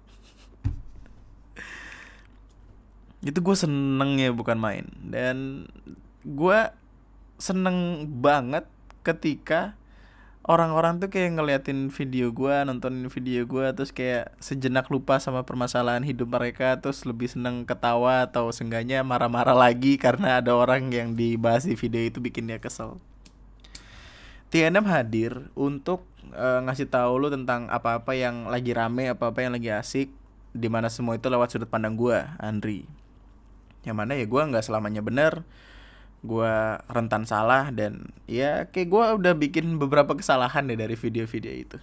[3.25, 4.91] Itu gue seneng ya bukan main.
[5.01, 5.71] Dan
[6.27, 6.61] gue
[7.39, 8.67] seneng banget
[9.07, 9.79] ketika
[10.43, 16.03] orang-orang tuh kayak ngeliatin video gue nontonin video gue terus kayak sejenak lupa sama permasalahan
[16.03, 21.63] hidup mereka terus lebih seneng ketawa atau seenggaknya marah-marah lagi karena ada orang yang dibahas
[21.67, 22.99] di video itu bikin dia kesel.
[24.53, 26.05] TNM hadir untuk
[26.37, 30.13] uh, ngasih tahu lu tentang apa-apa yang lagi rame apa-apa yang lagi asik
[30.53, 32.85] di mana semua itu lewat sudut pandang gue Andri.
[33.87, 35.47] Yang mana ya gue nggak selamanya bener
[36.23, 36.55] gue
[36.87, 41.79] rentan salah dan ya kayak gue udah bikin beberapa kesalahan deh dari video-video itu.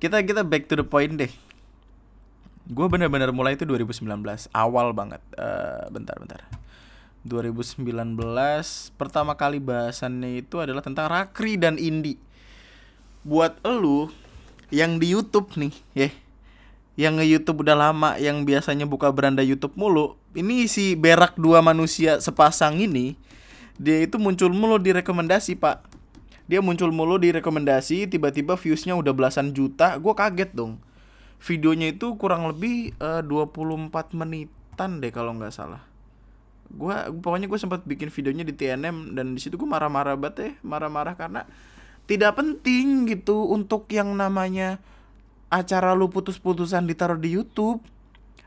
[0.00, 1.32] Kita kita back to the point deh.
[2.72, 4.08] Gue bener-bener mulai itu 2019
[4.56, 5.20] awal banget.
[5.36, 6.40] Uh, bentar bentar.
[7.22, 7.86] 2019
[8.98, 12.18] pertama kali bahasannya itu adalah tentang rakri dan indie
[13.22, 14.10] buat elu
[14.74, 16.10] yang di YouTube nih ya.
[16.96, 21.60] Yang nge YouTube udah lama yang biasanya buka beranda YouTube mulu ini si berak dua
[21.60, 23.16] manusia sepasang ini
[23.80, 25.84] dia itu muncul mulu di rekomendasi pak.
[26.46, 29.96] Dia muncul mulu di rekomendasi tiba-tiba viewsnya udah belasan juta.
[29.96, 30.76] Gue kaget dong.
[31.42, 35.82] Videonya itu kurang lebih eh, uh, 24 menitan deh kalau nggak salah.
[36.70, 40.50] Gue pokoknya gue sempat bikin videonya di TNM dan di situ gue marah-marah banget ya
[40.64, 41.44] marah-marah karena
[42.08, 44.80] tidak penting gitu untuk yang namanya
[45.52, 47.84] acara lu putus-putusan ditaruh di YouTube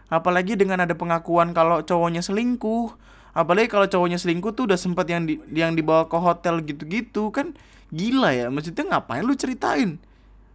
[0.09, 2.93] apalagi dengan ada pengakuan kalau cowoknya selingkuh.
[3.35, 7.51] Apalagi kalau cowoknya selingkuh tuh udah sempat yang di, yang dibawa ke hotel gitu-gitu kan.
[7.91, 9.99] Gila ya maksudnya ngapain lu ceritain?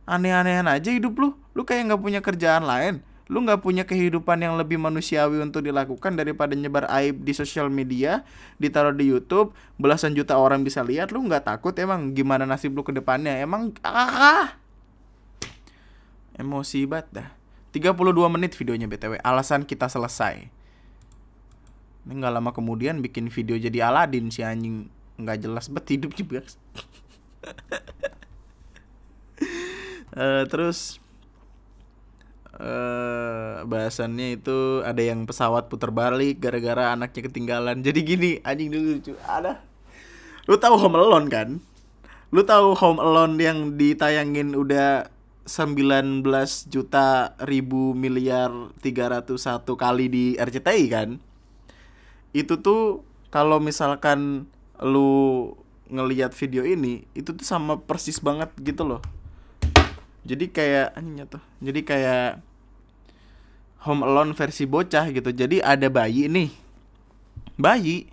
[0.08, 1.36] Aneh-anehan aja hidup lu.
[1.52, 3.04] Lu kayak nggak punya kerjaan lain.
[3.30, 8.26] Lu nggak punya kehidupan yang lebih manusiawi untuk dilakukan daripada nyebar aib di sosial media
[8.58, 11.14] ditaruh di YouTube belasan juta orang bisa lihat.
[11.14, 13.38] Lu nggak takut emang gimana nasib lu ke depannya?
[13.38, 14.58] Emang ah.
[16.34, 17.39] Emosi banget dah
[17.70, 20.50] 32 menit videonya BTW alasan kita selesai
[22.06, 24.88] ini nggak lama kemudian bikin video jadi Aladin si anjing
[25.20, 26.42] nggak jelas bet hidup juga
[30.16, 31.00] uh, terus
[32.60, 37.80] uh, bahasannya itu ada yang pesawat putar balik gara-gara anaknya ketinggalan.
[37.80, 39.14] Jadi gini, anjing dulu lucu.
[39.24, 39.60] Ada.
[40.46, 41.48] Lu tahu Home Alone kan?
[42.30, 45.08] Lu tahu Home Alone yang ditayangin udah
[45.48, 46.24] 19
[46.68, 48.50] juta ribu miliar
[48.84, 51.16] 301 kali di RCTI kan?
[52.36, 54.46] Itu tuh kalau misalkan
[54.80, 55.52] lu
[55.90, 59.02] ngelihat video ini, itu tuh sama persis banget gitu loh.
[60.22, 61.42] Jadi kayak anjingnya tuh.
[61.58, 62.44] Jadi kayak
[63.88, 65.32] Home Alone versi bocah gitu.
[65.32, 66.52] Jadi ada bayi nih.
[67.56, 68.06] Bayi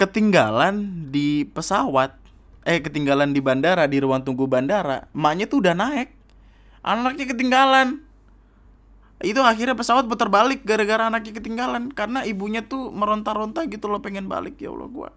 [0.00, 2.25] ketinggalan di pesawat.
[2.66, 5.06] Eh ketinggalan di bandara, di ruang tunggu bandara.
[5.14, 6.10] Emaknya tuh udah naik.
[6.82, 8.02] Anaknya ketinggalan.
[9.22, 14.26] Itu akhirnya pesawat putar balik gara-gara anaknya ketinggalan karena ibunya tuh meronta-ronta gitu loh pengen
[14.26, 15.10] balik ya Allah gua.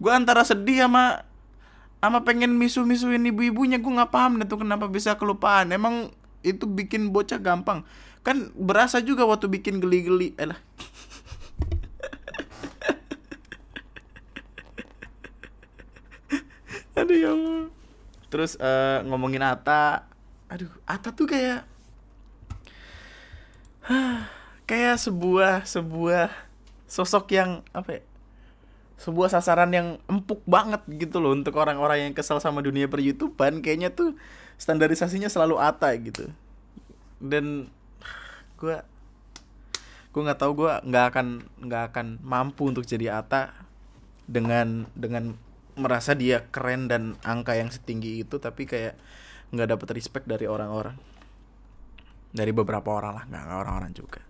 [0.00, 1.28] Gua antara sedih sama
[1.98, 6.14] sama pengen misu-misuin ibu-ibunya gue nggak paham deh tuh kenapa bisa kelupaan emang
[6.46, 7.82] itu bikin bocah gampang
[8.22, 10.54] kan berasa juga waktu bikin geli-geli eh
[16.98, 17.70] aduh ya Allah.
[18.28, 20.04] terus uh, ngomongin Ata
[20.50, 21.62] aduh Ata tuh kayak
[24.68, 26.28] kayak sebuah sebuah
[26.88, 28.02] sosok yang apa ya
[28.98, 33.62] sebuah sasaran yang empuk banget gitu loh untuk orang-orang yang kesal sama dunia per YouTubean
[33.62, 34.18] kayaknya tuh
[34.58, 36.26] standarisasinya selalu Ata gitu.
[37.22, 37.70] Dan
[38.58, 38.76] gue
[40.10, 41.26] gue nggak tahu gue nggak akan
[41.62, 43.54] nggak akan mampu untuk jadi Ata
[44.26, 45.38] dengan dengan
[45.78, 48.98] merasa dia keren dan angka yang setinggi itu tapi kayak
[49.54, 50.98] nggak dapet respect dari orang-orang.
[52.34, 54.20] Dari beberapa orang lah nggak orang-orang juga.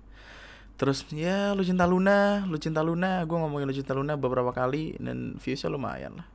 [0.79, 3.27] Terus ya lu cinta Luna lu cinta Luna.
[3.27, 6.29] Gue ngomongin lu cinta Luna beberapa kali dan viewsnya lumayan lah.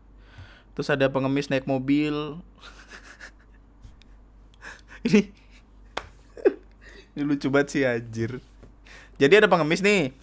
[0.75, 2.41] Terus ada pengemis naik mobil.
[5.03, 5.19] Ini
[7.13, 8.39] ini lucu banget sih anjir.
[9.19, 10.15] Jadi ada pengemis nih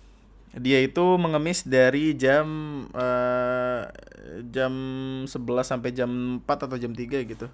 [0.51, 2.47] dia itu mengemis dari jam
[2.91, 3.87] uh,
[4.51, 4.73] jam
[5.23, 5.31] 11
[5.63, 7.47] sampai jam 4 atau jam 3 gitu.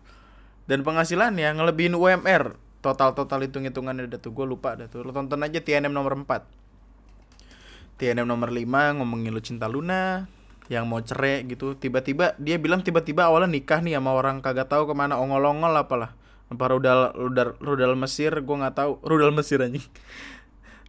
[0.64, 5.04] Dan penghasilannya ngelebihin UMR total total hitung hitungannya udah tuh gue lupa dah tuh.
[5.04, 8.64] Lo tonton aja TNM nomor 4 TNM nomor 5
[9.00, 10.24] ngomongin lu cinta Luna
[10.72, 11.76] yang mau cerai gitu.
[11.76, 15.20] Tiba-tiba dia bilang tiba-tiba awalnya nikah nih sama orang kagak tahu ke mana.
[15.20, 16.16] Ongol-ongol apalah.
[16.48, 19.04] Apa rudal rudal rudal Mesir gue nggak tahu.
[19.04, 19.84] Rudal Mesir anjing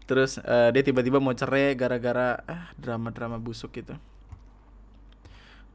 [0.08, 4.00] terus uh, dia tiba-tiba mau cerai gara-gara ah drama-drama busuk gitu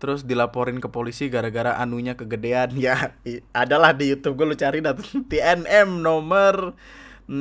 [0.02, 2.74] terus dilaporin ke polisi gara-gara anunya kegedean.
[2.82, 3.14] Ya
[3.54, 6.74] adalah di YouTube gue lu cari dah TNM nomor
[7.30, 7.38] 6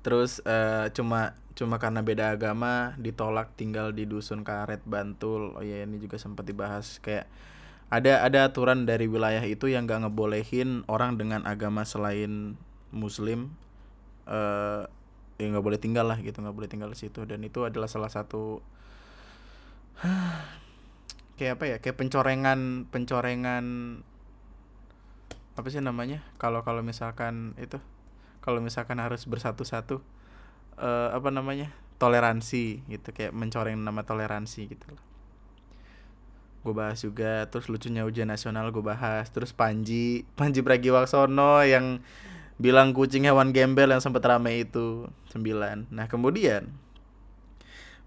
[0.00, 5.52] terus uh, cuma cuma karena beda agama ditolak tinggal di dusun karet Bantul.
[5.52, 6.96] Oh ya ini juga sempat dibahas.
[7.04, 7.28] Kayak
[7.92, 12.56] ada ada aturan dari wilayah itu yang gak ngebolehin orang dengan agama selain
[12.88, 13.52] muslim.
[14.24, 14.88] Uh,
[15.36, 17.24] ya nggak boleh tinggal lah gitu nggak boleh tinggal di situ.
[17.28, 18.60] Dan itu adalah salah satu
[21.36, 23.64] kayak apa ya kayak pencorengan pencorengan
[25.56, 26.24] apa sih namanya?
[26.36, 27.80] Kalau kalau misalkan itu
[28.44, 30.00] kalau misalkan harus bersatu-satu
[30.80, 31.72] uh, apa namanya?
[31.96, 35.06] Toleransi gitu kayak mencoreng nama toleransi gitu loh
[36.66, 42.02] gue bahas juga terus lucunya ujian nasional gue bahas terus Panji Panji Pragiwaksono yang
[42.56, 45.92] bilang kucing hewan gembel yang sempat rame itu sembilan.
[45.92, 46.72] Nah kemudian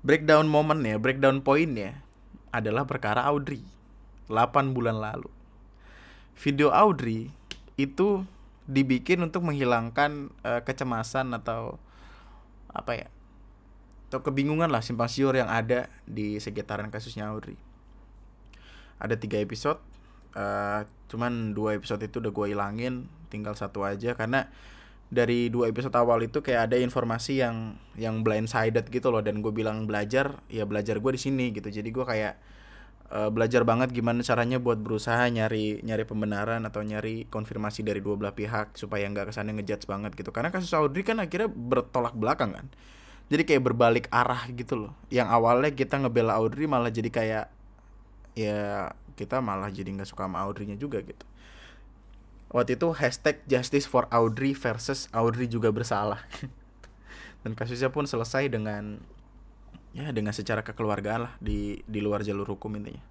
[0.01, 2.01] breakdown momennya breakdown poinnya
[2.49, 3.61] adalah perkara Audrey
[4.29, 5.29] 8 bulan lalu.
[6.39, 7.29] Video Audrey
[7.77, 8.25] itu
[8.69, 11.81] dibikin untuk menghilangkan uh, kecemasan atau
[12.69, 13.07] apa ya
[14.09, 17.57] atau kebingungan lah simpang siur yang ada di sekitaran kasusnya Audrey.
[18.97, 19.77] Ada tiga episode
[20.33, 24.49] uh, cuman dua episode itu udah gue ilangin tinggal satu aja karena
[25.09, 29.49] dari dua episode awal itu kayak ada informasi yang yang blindsided gitu loh dan gue
[29.49, 31.65] bilang belajar ya belajar gue di sini gitu.
[31.65, 32.37] Jadi gue kayak
[33.09, 38.21] uh, belajar banget gimana caranya buat berusaha nyari nyari pembenaran atau nyari konfirmasi dari dua
[38.21, 40.29] belah pihak supaya nggak kesannya ngejudge banget gitu.
[40.29, 42.69] Karena kasus Audrey kan akhirnya bertolak belakang kan.
[43.33, 44.93] Jadi kayak berbalik arah gitu loh.
[45.09, 47.45] Yang awalnya kita ngebela Audrey malah jadi kayak
[48.37, 51.25] ya kita malah jadi nggak suka sama Audrey-nya juga gitu
[52.49, 56.25] waktu itu hashtag justice for Audrey versus Audrey juga bersalah.
[57.45, 58.99] Dan kasusnya pun selesai dengan
[59.89, 63.01] ya dengan secara kekeluargaan lah di di luar jalur hukum intinya.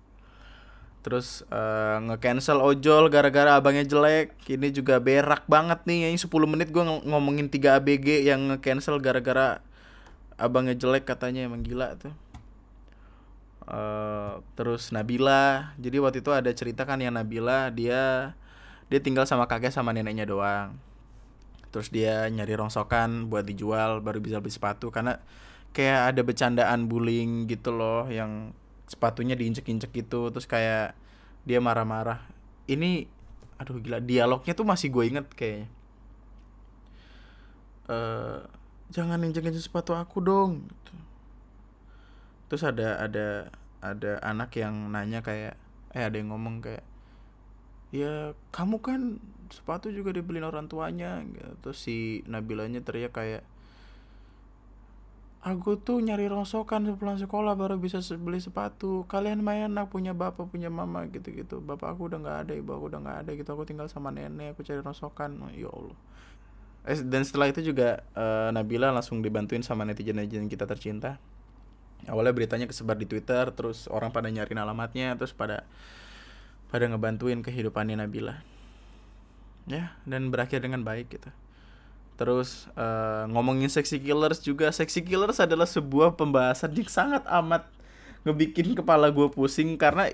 [0.98, 4.34] Terus uh, nge-cancel ojol gara-gara abangnya jelek.
[4.44, 6.12] Ini juga berak banget nih.
[6.12, 9.62] Ini 10 menit gue ngomongin 3 ABG yang nge-cancel gara-gara
[10.36, 11.46] abangnya jelek katanya.
[11.46, 12.12] Emang gila tuh.
[13.64, 15.72] Uh, terus Nabila.
[15.78, 18.34] Jadi waktu itu ada cerita kan yang Nabila dia
[18.88, 20.76] dia tinggal sama kakek sama neneknya doang.
[21.72, 24.88] Terus dia nyari rongsokan buat dijual baru bisa beli sepatu.
[24.88, 25.20] Karena
[25.76, 28.56] kayak ada bercandaan bullying gitu loh yang
[28.88, 30.32] sepatunya diinjek-injek gitu.
[30.32, 30.96] Terus kayak
[31.44, 32.24] dia marah-marah.
[32.68, 33.04] Ini
[33.58, 35.68] aduh gila dialognya tuh masih gue inget kayaknya.
[37.88, 38.44] Uh,
[38.88, 40.94] jangan injek-injek sepatu aku dong gitu.
[42.48, 43.52] terus ada ada
[43.84, 45.60] ada anak yang nanya kayak
[45.92, 46.84] eh ada yang ngomong kayak
[47.88, 49.00] ya kamu kan
[49.48, 51.52] sepatu juga dibeliin orang tuanya gitu.
[51.64, 53.42] terus si Nabilanya teriak kayak
[55.38, 59.06] aku tuh nyari rongsokan sepulang sekolah baru bisa beli sepatu.
[59.06, 62.70] Kalian main enak punya bapak punya mama gitu gitu bapak aku udah nggak ada ibu
[62.74, 63.48] aku udah nggak ada gitu.
[63.54, 65.38] Aku tinggal sama nenek aku cari rongsokan.
[65.54, 65.98] Ya allah.
[66.88, 71.20] Eh, dan setelah itu juga uh, Nabila langsung dibantuin sama netizen netizen kita tercinta.
[72.06, 75.66] Awalnya beritanya kesebar di Twitter terus orang pada nyari alamatnya terus pada
[76.68, 78.44] pada ngebantuin kehidupannya Nabila
[79.68, 81.28] ya dan berakhir dengan baik gitu
[82.18, 87.70] Terus uh, ngomongin sexy killers juga, sexy killers adalah sebuah pembahasan yang sangat amat
[88.26, 90.10] ngebikin kepala gue pusing karena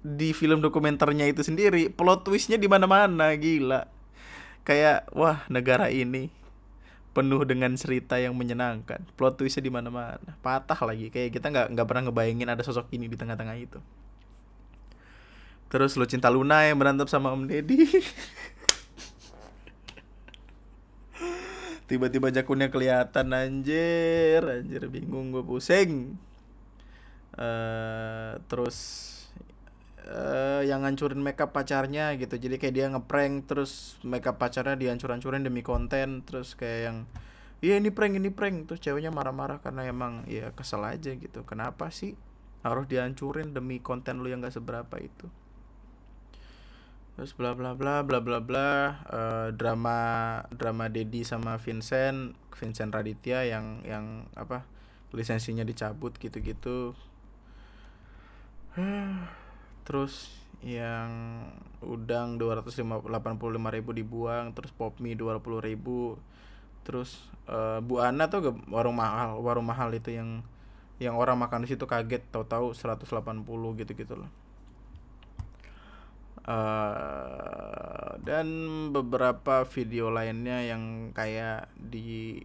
[0.00, 3.84] di film dokumenternya itu sendiri plot twistnya di mana-mana gila.
[4.64, 6.32] Kayak wah negara ini
[7.12, 9.04] penuh dengan cerita yang menyenangkan.
[9.20, 10.40] Plot twistnya di mana-mana.
[10.40, 13.76] Patah lagi kayak kita nggak nggak pernah ngebayangin ada sosok ini di tengah-tengah itu.
[15.66, 17.82] Terus lu cinta Luna yang berantem sama Om Deddy.
[21.86, 24.42] tiba-tiba jakunnya kelihatan anjir.
[24.42, 26.18] Anjir bingung gue pusing.
[27.36, 28.76] Uh, terus
[30.08, 32.38] uh, yang ngancurin makeup pacarnya gitu.
[32.38, 36.26] Jadi kayak dia ngeprank terus makeup pacarnya dihancur-hancurin demi konten.
[36.26, 36.98] Terus kayak yang
[37.62, 38.70] iya ini prank ini prank.
[38.70, 41.46] Terus ceweknya marah-marah karena emang ya kesel aja gitu.
[41.46, 42.18] Kenapa sih
[42.66, 45.30] harus dihancurin demi konten lu yang gak seberapa itu
[47.16, 48.68] terus bla bla bla bla bla bla
[49.08, 49.96] uh, drama
[50.52, 54.68] drama Dedi sama Vincent Vincent Raditya yang yang apa
[55.16, 56.92] lisensinya dicabut gitu-gitu.
[59.88, 60.28] Terus
[60.60, 61.08] yang
[61.80, 66.20] udang dua ratus delapan puluh lima ribu dibuang terus pop mie dua puluh ribu.
[66.84, 67.16] Terus
[67.48, 70.44] uh, Bu Ana tuh warung mahal warung mahal itu yang
[71.00, 73.44] yang orang makan di situ kaget tahu-tahu 180
[73.84, 74.45] gitu-gitu loh
[76.46, 78.46] uh, dan
[78.94, 82.40] beberapa video lainnya yang kayak di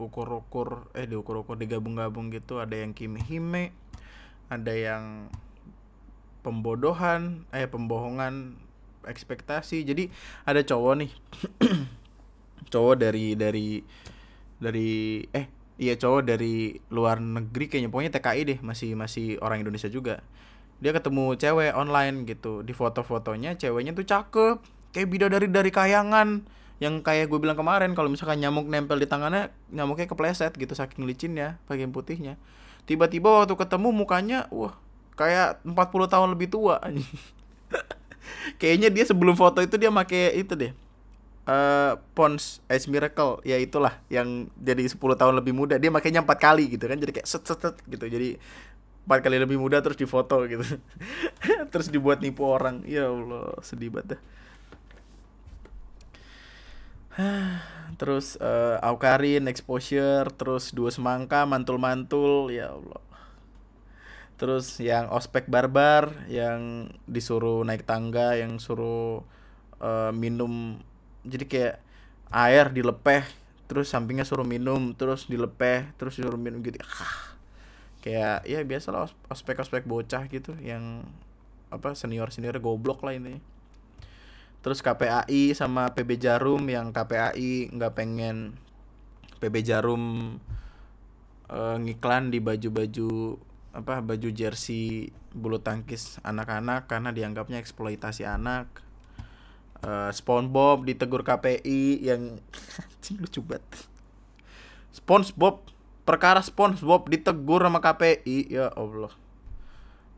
[0.00, 2.62] ukur-ukur eh di ukur-ukur digabung-gabung gitu.
[2.62, 3.82] Ada yang Kimi Hime
[4.52, 5.32] ada yang
[6.44, 8.56] pembodohan eh pembohongan
[9.06, 9.82] ekspektasi.
[9.84, 10.08] Jadi
[10.44, 11.10] ada cowok nih
[12.72, 13.80] cowok dari dari
[14.62, 15.46] dari eh
[15.80, 17.88] iya cowok dari luar negeri kayaknya.
[17.88, 20.20] Pokoknya TKI deh masih masih orang Indonesia juga
[20.82, 22.66] dia ketemu cewek online gitu.
[22.66, 24.56] Di foto-fotonya ceweknya tuh cakep.
[24.90, 26.42] Kayak bidadari dari kayangan.
[26.82, 31.06] Yang kayak gue bilang kemarin kalau misalkan nyamuk nempel di tangannya nyamuknya kepleset gitu saking
[31.06, 32.34] licinnya bagian putihnya.
[32.90, 34.74] Tiba-tiba waktu ketemu mukanya wah
[35.14, 35.78] kayak 40
[36.10, 36.82] tahun lebih tua
[38.60, 40.72] kayaknya dia sebelum foto itu dia make itu deh
[41.46, 43.42] uh, Pons Ice Miracle.
[43.42, 45.78] Ya itulah yang jadi 10 tahun lebih muda.
[45.78, 46.98] Dia makanya empat kali gitu kan.
[46.98, 48.04] Jadi kayak set set, set gitu.
[48.06, 48.38] Jadi
[49.02, 50.62] empat kali lebih muda terus difoto gitu.
[51.72, 52.86] Terus dibuat nipu orang.
[52.86, 54.22] Ya Allah sedih banget
[58.00, 63.02] terus uh, Aukarin exposure terus dua semangka mantul-mantul ya Allah.
[64.40, 69.22] Terus yang ospek barbar yang disuruh naik tangga yang suruh
[69.78, 70.80] uh, minum
[71.22, 71.76] jadi kayak
[72.32, 73.22] air dilepeh
[73.70, 76.80] terus sampingnya suruh minum terus dilepeh terus suruh minum gitu
[78.02, 81.06] kayak ya biasalah ospek ospek bocah gitu yang
[81.70, 83.38] apa senior senior goblok lah ini
[84.60, 88.58] terus KPAI sama PB Jarum yang KPAI nggak pengen
[89.38, 90.36] PB Jarum
[91.50, 93.40] uh, ngiklan di baju-baju
[93.72, 98.68] apa baju jersey bulu tangkis anak-anak karena dianggapnya eksploitasi anak
[99.82, 102.38] uh, SpongeBob ditegur KPI yang
[103.20, 103.64] lucu banget.
[104.92, 105.64] SpongeBob
[106.02, 109.12] perkara SpongeBob ditegur sama KPI ya Allah.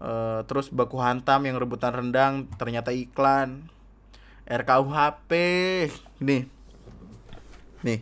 [0.04, 3.68] Uh, terus baku hantam yang rebutan rendang ternyata iklan.
[4.44, 5.30] RKUHP
[6.20, 6.42] nih.
[7.80, 8.00] Nih.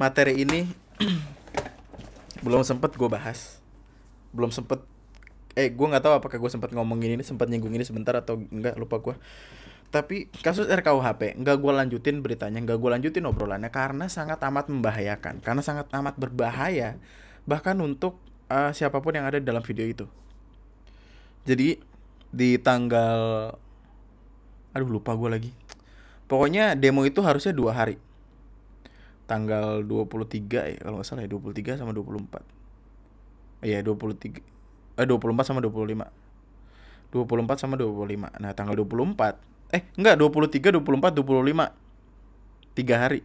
[0.00, 0.64] Materi ini
[2.44, 3.60] belum sempet gue bahas.
[4.32, 4.80] Belum sempet
[5.58, 8.78] eh gue nggak tahu apakah gue sempat ngomongin ini sempat nyinggung ini sebentar atau enggak
[8.78, 9.14] lupa gue
[9.88, 15.40] tapi kasus RKUHP nggak gue lanjutin beritanya nggak gue lanjutin obrolannya karena sangat amat membahayakan
[15.40, 17.00] karena sangat amat berbahaya
[17.48, 18.20] bahkan untuk
[18.52, 20.04] uh, siapa pun yang ada dalam video itu.
[21.48, 21.80] Jadi
[22.28, 23.52] di tanggal
[24.76, 25.52] aduh lupa gue lagi.
[26.28, 27.96] Pokoknya demo itu harusnya dua hari.
[29.24, 32.58] Tanggal 23 ya kalau nggak salah ya 23 sama 24
[33.60, 34.40] iya 23
[34.96, 39.36] eh 24 sama 25 24 sama 25 nah tanggal 24
[39.68, 43.20] eh enggak 23 24 25 tiga hari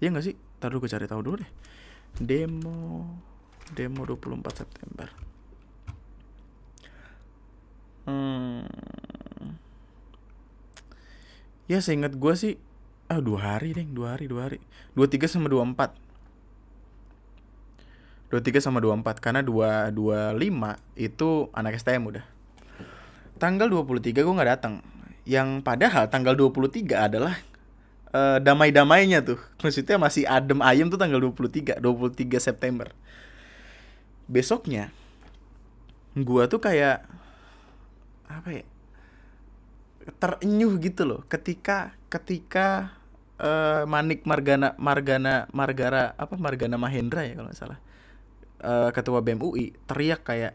[0.00, 1.50] iya enggak sih taruh gue cari tahu dulu deh
[2.16, 3.04] demo
[3.76, 5.08] demo 24 September
[8.08, 8.64] hmm.
[11.68, 12.54] ya seingat gue sih
[13.12, 14.58] ah dua hari deh dua hari dua hari
[14.96, 15.92] dua tiga sama dua empat
[18.32, 22.24] dua tiga sama dua empat karena dua dua lima itu anak STM udah
[23.36, 24.80] tanggal 23 gue nggak datang
[25.24, 27.40] yang padahal tanggal 23 adalah
[28.12, 29.40] uh, damai-damainya tuh.
[29.64, 32.92] Maksudnya masih adem ayem tuh tanggal 23, 23 September.
[34.24, 34.88] Besoknya
[36.14, 37.02] gua tuh kayak
[38.30, 38.64] apa ya?
[40.20, 42.92] terenyuh gitu loh ketika ketika
[43.40, 47.78] uh, Manik Margana Margana Margara apa Margana Mahendra ya kalau nggak salah
[48.60, 50.52] uh, ketua BEM UI teriak kayak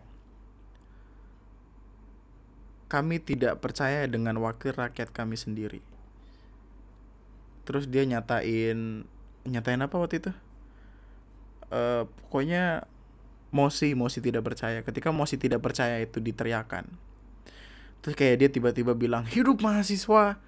[2.89, 5.79] kami tidak percaya dengan wakil rakyat kami sendiri.
[7.69, 9.05] Terus dia nyatain
[9.45, 10.31] nyatain apa waktu itu?
[11.69, 12.89] Uh, pokoknya
[13.53, 14.81] Mosi Mosi tidak percaya.
[14.81, 16.89] Ketika Mosi tidak percaya itu diteriakan.
[18.01, 20.41] Terus kayak dia tiba-tiba bilang hidup mahasiswa,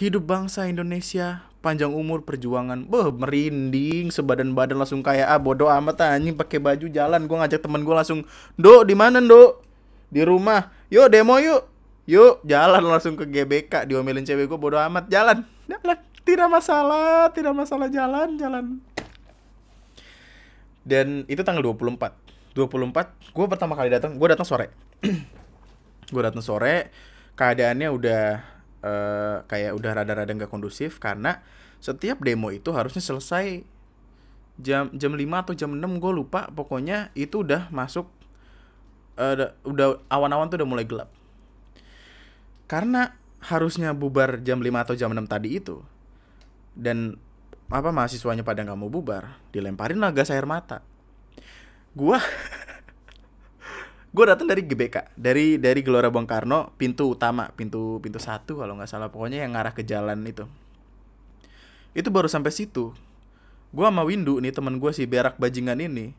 [0.00, 2.88] hidup bangsa Indonesia, panjang umur perjuangan.
[2.88, 7.28] Beh merinding sebadan badan langsung kayak ah bodoh amat anjing pakai baju jalan.
[7.28, 8.24] Gue ngajak temen gue langsung,
[8.56, 9.60] do di mana do?
[10.14, 10.70] Di rumah.
[10.94, 11.66] Yuk demo yuk.
[12.06, 13.90] Yuk jalan langsung ke GBK.
[13.90, 15.10] Diomelin cewek gue bodo amat.
[15.10, 15.98] Jalan jalan.
[16.22, 17.90] Tidak masalah tidak masalah.
[17.90, 18.64] Jalan jalan.
[20.86, 21.98] Dan itu tanggal 24
[22.54, 24.70] 24 gue pertama kali datang gue datang sore.
[26.12, 26.92] Gue datang sore.
[27.34, 28.24] Keadaannya udah
[28.84, 31.42] uh, kayak udah rada-rada nggak kondusif karena
[31.80, 33.64] setiap demo itu harusnya selesai
[34.60, 36.52] jam jam 5 atau jam 6 gue lupa.
[36.52, 38.06] Pokoknya itu udah masuk
[39.18, 41.10] uh, udah awan-awan tuh udah mulai gelap.
[42.70, 45.82] Karena harusnya bubar jam 5 atau jam 6 tadi itu.
[46.74, 47.18] Dan
[47.70, 50.80] apa mahasiswanya pada nggak mau bubar, dilemparin lah gas air mata.
[51.94, 52.18] Gua
[54.14, 58.78] gue datang dari GBK dari dari Gelora Bung Karno pintu utama pintu pintu satu kalau
[58.78, 60.46] nggak salah pokoknya yang ngarah ke jalan itu
[61.98, 62.94] itu baru sampai situ
[63.74, 66.14] gue sama Windu nih teman gue si berak bajingan ini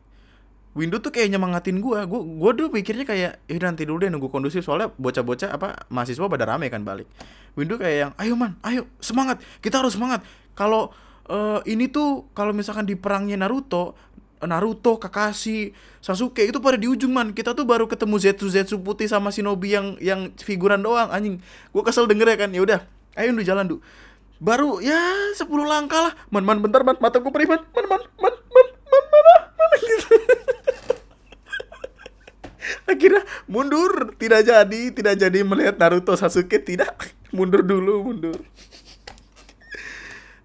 [0.76, 4.28] Windu tuh kayak nyemangatin gue gue gue dulu pikirnya kayak eh nanti dulu deh nunggu
[4.28, 7.08] kondusif soalnya bocah-bocah apa mahasiswa pada rame kan balik
[7.56, 10.20] Windu kayak yang ayo man ayo semangat kita harus semangat
[10.52, 10.92] kalau
[11.32, 13.96] uh, ini tuh kalau misalkan di perangnya Naruto
[14.44, 15.72] Naruto, Kakashi,
[16.04, 17.32] Sasuke itu pada di ujung man.
[17.32, 21.40] Kita tuh baru ketemu Zetsu Zetsu putih sama Shinobi yang yang figuran doang anjing.
[21.72, 22.50] Gue kesel denger ya kan.
[22.52, 22.80] Ya udah,
[23.16, 23.76] ayo udah jalan du.
[24.36, 26.12] Baru ya 10 langkah lah.
[26.28, 27.64] Man man bentar man mata gue perih man.
[27.72, 30.04] Man man man man man mana mana gitu.
[32.86, 34.16] akhirnya mundur.
[34.16, 36.62] Tidak jadi tidak jadi melihat Naruto Sasuke.
[36.62, 36.94] Tidak.
[37.36, 38.38] Mundur dulu mundur.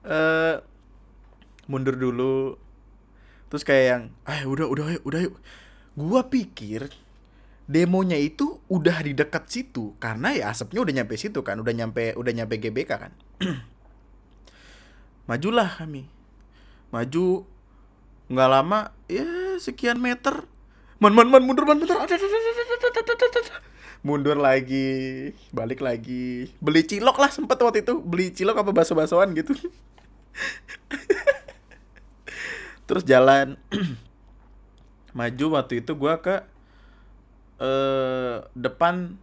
[0.01, 0.57] Eh
[1.69, 2.57] mundur dulu.
[3.53, 5.37] Terus kayak yang ah udah udah ayo, udah yuk.
[5.93, 6.89] Gua pikir
[7.69, 9.93] demonya itu udah di dekat situ.
[10.01, 11.61] Karena ya asapnya udah nyampe situ kan.
[11.61, 13.13] Udah nyampe udah nyampe GBK kan.
[15.29, 16.09] Majulah kami
[16.91, 17.47] maju
[18.27, 20.43] nggak lama ya sekian meter
[21.01, 21.97] man man man mundur man mundur.
[24.05, 26.53] Mundur lagi balik lagi.
[26.61, 27.97] Beli cilok lah sempat waktu itu.
[28.05, 29.57] Beli cilok apa bakso baksoan gitu.
[32.87, 33.57] Terus jalan.
[35.17, 36.35] Maju waktu itu gue ke
[37.59, 39.17] uh, depan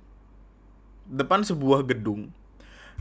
[1.07, 2.35] depan sebuah gedung.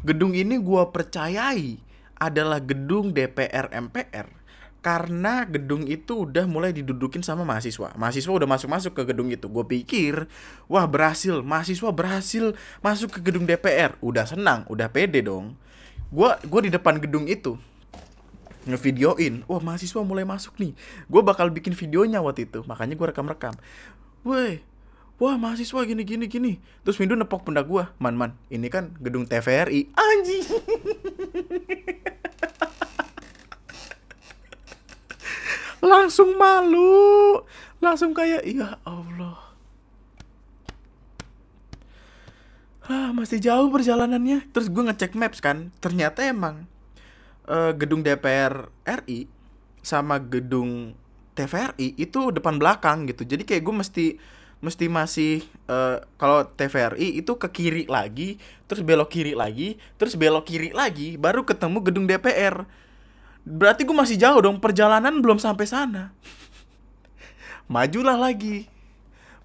[0.06, 1.82] Gedung ini gue percayai
[2.22, 4.37] adalah gedung DPR MPR
[4.88, 7.92] karena gedung itu udah mulai didudukin sama mahasiswa.
[8.00, 9.52] Mahasiswa udah masuk-masuk ke gedung itu.
[9.52, 10.32] Gue pikir,
[10.72, 14.00] wah berhasil, mahasiswa berhasil masuk ke gedung DPR.
[14.00, 15.60] Udah senang, udah pede dong.
[16.08, 17.60] Gue gua di depan gedung itu
[18.64, 20.72] ngevideoin, wah mahasiswa mulai masuk nih.
[21.12, 23.60] Gue bakal bikin videonya waktu itu, makanya gue rekam-rekam.
[24.24, 24.64] Woi,
[25.20, 26.64] wah mahasiswa gini gini gini.
[26.88, 29.92] Terus Windu nepok pundak gue, man man, ini kan gedung TVRI.
[30.00, 30.48] Anjing.
[35.82, 37.42] langsung malu.
[37.78, 39.38] Langsung kayak ya Allah.
[42.88, 44.48] Ah masih jauh perjalanannya.
[44.56, 45.70] Terus gue ngecek maps kan.
[45.84, 46.66] Ternyata emang
[47.46, 49.28] eh, gedung DPR RI
[49.84, 50.96] sama gedung
[51.38, 53.28] TVRI itu depan belakang gitu.
[53.28, 54.06] Jadi kayak gue mesti
[54.58, 60.50] mesti masih eh, kalau TVRI itu ke kiri lagi terus belok kiri lagi terus belok
[60.50, 62.66] kiri lagi baru ketemu gedung DPR
[63.48, 66.12] Berarti gue masih jauh dong, perjalanan belum sampai sana.
[67.72, 68.68] Majulah lagi.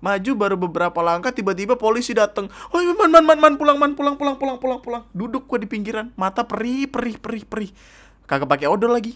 [0.03, 2.51] Maju baru beberapa langkah tiba-tiba polisi datang.
[2.75, 5.03] Oh, man man man man pulang man pulang pulang pulang pulang pulang.
[5.15, 7.71] Duduk gue di pinggiran, mata perih perih perih perih.
[8.27, 9.15] Kagak pakai odol lagi.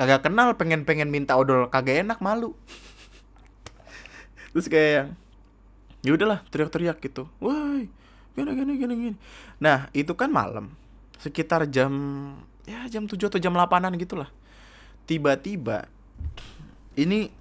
[0.00, 2.56] Kagak kenal pengen-pengen minta odol, kagak enak malu.
[4.56, 5.08] Terus kayak yang
[6.00, 7.28] ya udahlah teriak-teriak gitu.
[7.36, 7.92] Woi,
[8.32, 9.16] gini gini gini.
[9.60, 10.72] Nah, itu kan malam.
[11.20, 11.92] Sekitar jam
[12.68, 14.30] ya jam 7 atau jam 8-an gitu lah.
[15.06, 15.90] Tiba-tiba
[16.94, 17.32] ini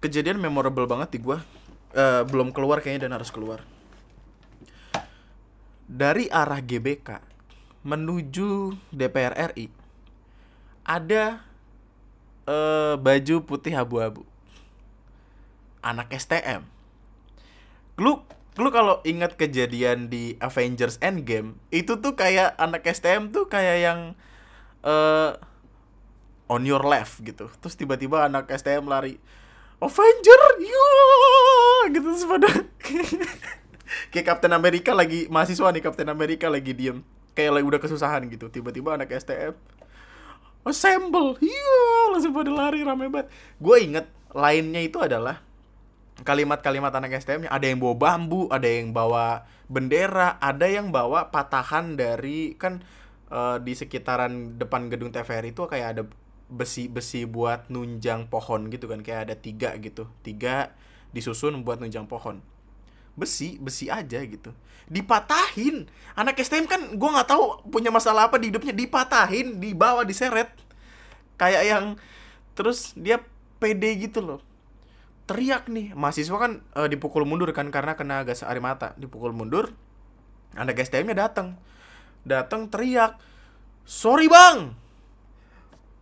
[0.00, 1.44] kejadian memorable banget di gua.
[1.90, 3.66] Eh, belum keluar kayaknya dan harus keluar.
[5.90, 7.18] Dari arah GBK
[7.82, 9.66] menuju DPR RI
[10.86, 11.42] ada
[12.46, 14.22] eh, baju putih abu-abu.
[15.82, 16.64] Anak STM.
[17.98, 18.22] Lu
[18.58, 24.00] lu kalau ingat kejadian di Avengers Endgame itu tuh kayak anak STM tuh kayak yang
[24.84, 25.32] eh
[26.50, 27.46] on your left gitu.
[27.62, 29.14] Terus tiba-tiba anak STM lari
[29.80, 30.88] Avenger yo!
[31.88, 32.26] Gitu terus
[34.12, 37.00] kayak Captain America lagi mahasiswa nih Captain America lagi diem.
[37.32, 38.50] Kayak lagi udah kesusahan gitu.
[38.50, 39.54] Tiba-tiba anak STM
[40.60, 43.32] assemble iya langsung pada lari rame banget.
[43.56, 44.06] Gue inget
[44.36, 45.40] lainnya itu adalah
[46.20, 47.50] kalimat-kalimat anak STM -nya.
[47.50, 52.84] ada yang bawa bambu, ada yang bawa bendera, ada yang bawa patahan dari kan
[53.30, 56.02] eh, di sekitaran depan gedung TVRI itu kayak ada
[56.50, 59.00] besi-besi buat nunjang pohon gitu kan.
[59.00, 60.10] Kayak ada tiga gitu.
[60.26, 60.74] Tiga
[61.14, 62.42] disusun buat nunjang pohon.
[63.14, 64.50] Besi besi aja gitu.
[64.90, 65.86] Dipatahin.
[66.18, 68.74] Anak STM kan gue nggak tahu punya masalah apa di hidupnya.
[68.74, 70.50] Dipatahin dibawa diseret.
[71.38, 71.84] Kayak yang
[72.58, 73.22] terus dia
[73.62, 74.40] pede gitu loh.
[75.30, 75.94] Teriak nih.
[75.94, 78.98] Mahasiswa kan eh, dipukul mundur kan karena kena gas air mata.
[78.98, 79.70] Dipukul mundur
[80.58, 81.54] anak STM-nya datang
[82.24, 83.16] datang teriak
[83.84, 84.76] sorry bang!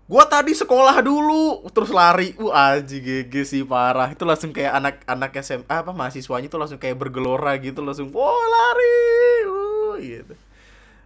[0.09, 1.69] Gua tadi sekolah dulu.
[1.69, 2.33] Terus lari.
[2.41, 4.09] Uh aji GG sih parah.
[4.09, 9.05] Itu langsung kayak anak-anak SMA apa mahasiswanya tuh langsung kayak bergelora gitu langsung oh lari!
[9.45, 10.35] Uh gitu.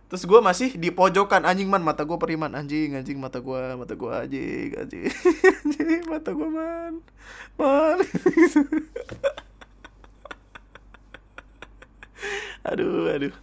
[0.07, 1.43] Terus gua masih di pojokan.
[1.43, 2.55] Anjing man mata gua periman.
[2.55, 5.11] Anjing anjing mata gua mata gua anjing anjing
[5.67, 7.03] anjing mata gua man.
[7.59, 7.99] Man.
[12.63, 13.35] Aduh aduh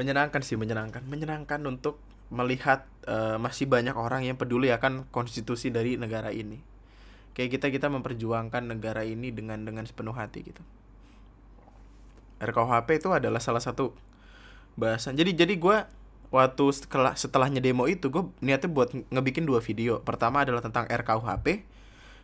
[0.00, 1.04] menyenangkan sih menyenangkan.
[1.04, 2.00] Menyenangkan untuk
[2.32, 6.56] melihat eh, masih banyak orang yang peduli akan konstitusi dari negara ini.
[7.36, 10.64] Kayak kita kita memperjuangkan negara ini dengan dengan sepenuh hati gitu.
[12.40, 13.92] RKUHP itu adalah salah satu
[14.80, 15.20] bahasan.
[15.20, 15.76] Jadi jadi gue
[16.32, 20.00] waktu setelah setelahnya demo itu gue niatnya buat ngebikin dua video.
[20.00, 21.68] Pertama adalah tentang RKUHP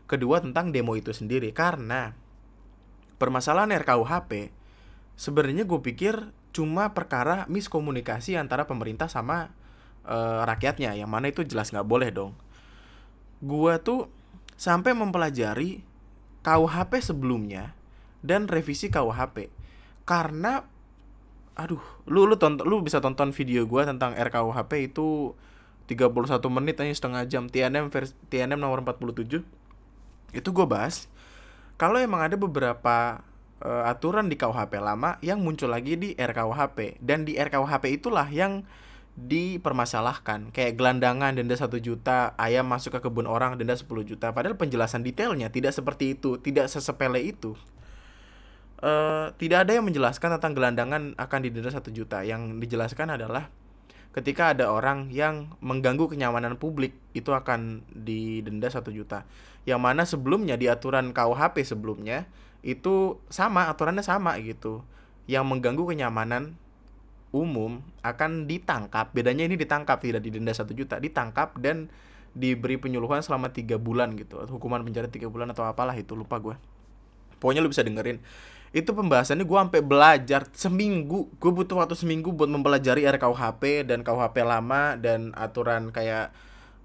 [0.08, 1.52] kedua tentang demo itu sendiri.
[1.52, 2.16] Karena
[3.20, 4.54] permasalahan RKUHP
[5.18, 6.14] sebenarnya gue pikir
[6.56, 9.52] cuma perkara miskomunikasi antara pemerintah sama
[10.08, 10.96] eh, rakyatnya.
[10.96, 12.32] Yang mana itu jelas nggak boleh dong.
[13.44, 14.08] Gua tuh
[14.56, 15.84] sampai mempelajari
[16.40, 17.76] KUHP sebelumnya
[18.24, 19.52] dan revisi KUHP
[20.08, 20.64] karena
[21.52, 25.36] aduh lu lu tonton lu bisa tonton video gua tentang RKUHP itu
[25.86, 27.46] 31 menit aja setengah jam.
[27.46, 29.44] TNM versi TNM nomor 47
[30.34, 31.06] itu gue bahas.
[31.78, 33.22] Kalau emang ada beberapa
[33.64, 38.66] uh, aturan di KUHP lama yang muncul lagi di RKUHP dan di RKUHP itulah yang
[39.16, 40.52] dipermasalahkan.
[40.52, 44.36] Kayak gelandangan denda satu juta ayam masuk ke kebun orang denda 10 juta.
[44.36, 47.56] Padahal penjelasan detailnya tidak seperti itu tidak sesepele itu.
[48.76, 52.20] Uh, tidak ada yang menjelaskan tentang gelandangan akan didenda satu juta.
[52.28, 53.48] Yang dijelaskan adalah
[54.12, 59.24] ketika ada orang yang mengganggu kenyamanan publik itu akan didenda satu juta.
[59.64, 62.28] Yang mana sebelumnya di aturan KUHP sebelumnya
[62.66, 64.82] itu sama aturannya sama gitu.
[65.30, 66.58] Yang mengganggu kenyamanan
[67.30, 69.14] umum akan ditangkap.
[69.14, 71.86] Bedanya ini ditangkap tidak didenda satu juta ditangkap dan
[72.34, 74.42] diberi penyuluhan selama tiga bulan gitu.
[74.50, 76.58] Hukuman penjara tiga bulan atau apalah itu lupa gue
[77.38, 78.18] pokoknya lu bisa dengerin.
[78.74, 81.30] Itu pembahasannya gue sampai belajar seminggu.
[81.38, 86.34] Gue butuh waktu seminggu buat mempelajari RKUHP dan KUHP lama dan aturan kayak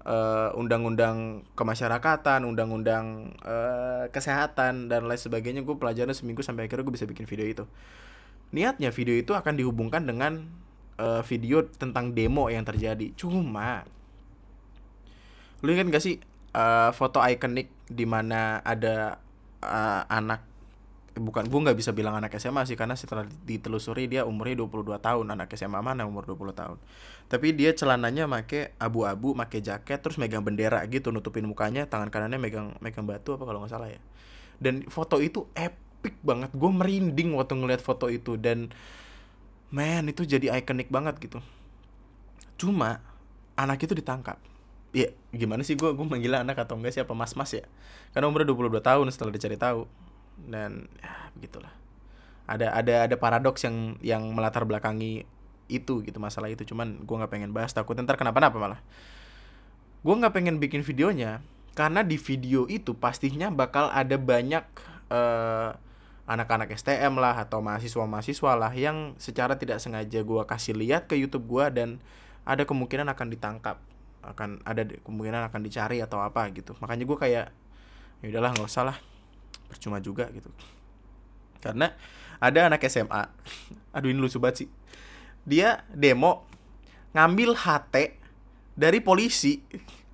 [0.06, 6.94] uh, undang-undang kemasyarakatan undang-undang uh, kesehatan dan lain sebagainya gue pelajarin seminggu sampai akhirnya gue
[6.94, 7.64] bisa bikin video itu.
[8.52, 10.44] Niatnya video itu akan dihubungkan dengan
[11.00, 13.14] uh, video tentang demo yang terjadi.
[13.16, 13.86] Cuma
[15.62, 16.18] lu ingat gak sih
[16.58, 19.22] uh, foto ikonik di mana ada
[19.62, 20.51] uh, anak
[21.12, 25.26] bukan gue nggak bisa bilang anak SMA sih karena setelah ditelusuri dia umurnya 22 tahun
[25.32, 26.78] anak SMA mana umur 20 tahun.
[27.28, 32.40] Tapi dia celananya make abu-abu make jaket terus megang bendera gitu nutupin mukanya tangan kanannya
[32.40, 34.00] megang megang batu apa kalau nggak salah ya.
[34.62, 38.74] Dan foto itu ep epic banget gue merinding waktu ngeliat foto itu dan
[39.70, 41.38] man itu jadi ikonik banget gitu.
[42.58, 42.98] Cuma
[43.54, 44.34] anak itu ditangkap.
[44.90, 47.14] Ya gimana sih gue gue manggil anak atau enggak siapa?
[47.14, 47.62] Mas mas ya?
[48.10, 49.86] Karena umurnya 22 tahun setelah dicari tahu
[50.36, 51.72] dan ya begitulah.
[52.48, 55.24] Ada ada ada paradoks yang yang melatar belakangi
[55.70, 56.66] itu gitu masalah itu.
[56.66, 58.80] Cuman gue nggak pengen bahas takut ntar kenapa-napa malah.
[60.02, 61.40] Gue nggak pengen bikin videonya
[61.72, 64.64] karena di video itu pastinya bakal ada banyak
[65.08, 65.72] uh,
[66.28, 71.48] anak-anak STM lah atau mahasiswa-mahasiswa lah yang secara tidak sengaja gue kasih lihat ke YouTube
[71.48, 71.88] gue dan
[72.44, 73.76] ada kemungkinan akan ditangkap
[74.22, 76.76] akan ada kemungkinan akan dicari atau apa gitu.
[76.78, 77.46] Makanya gue kayak
[78.22, 78.98] ya udahlah nggak usah lah
[79.72, 80.52] percuma juga gitu.
[81.64, 81.96] Karena
[82.36, 83.32] ada anak SMA
[83.96, 84.68] aduh ini lucu banget sih.
[85.48, 86.44] Dia demo
[87.16, 87.96] ngambil HT
[88.76, 89.64] dari polisi.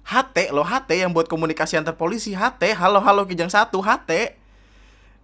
[0.09, 2.33] HT loh HT yang buat komunikasi antar polisi.
[2.33, 4.39] HT halo halo kijang satu HT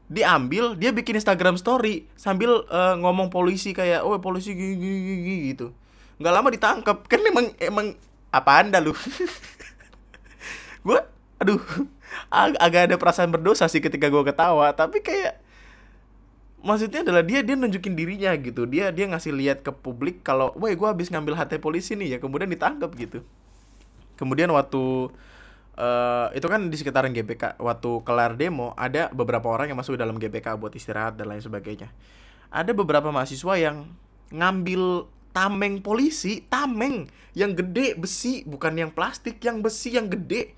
[0.04, 4.52] diambil dia bikin Instagram story sambil uh, ngomong polisi kayak oh polisi
[5.48, 5.72] gitu.
[6.20, 7.86] Nggak lama ditangkap kan emang emang
[8.28, 8.92] apa anda lu?
[10.86, 11.00] Gue
[11.40, 11.60] aduh
[12.30, 15.44] ag agak ada perasaan berdosa sih ketika gue ketawa tapi kayak
[16.64, 18.64] maksudnya adalah dia dia nunjukin dirinya gitu.
[18.64, 22.18] Dia dia ngasih lihat ke publik kalau woi gue habis ngambil HT polisi nih ya
[22.18, 23.20] kemudian ditangkap gitu.
[24.16, 25.12] Kemudian waktu
[25.76, 30.16] uh, itu kan di sekitaran GBK waktu kelar demo ada beberapa orang yang masuk dalam
[30.16, 31.92] GBK buat istirahat dan lain sebagainya.
[32.48, 33.84] Ada beberapa mahasiswa yang
[34.32, 37.10] ngambil tameng polisi tameng.
[37.34, 40.54] Yang gede besi bukan yang plastik yang besi yang gede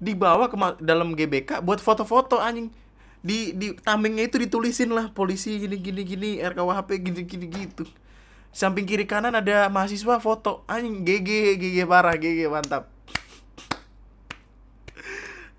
[0.00, 2.72] dibawa ke dalam GBK buat foto-foto anjing.
[3.20, 7.84] Di di tamengnya itu ditulisin lah polisi gini gini gini RKWHP gini gini gitu.
[8.50, 12.88] Samping kiri kanan ada mahasiswa foto anjing GG GG parah GG mantap.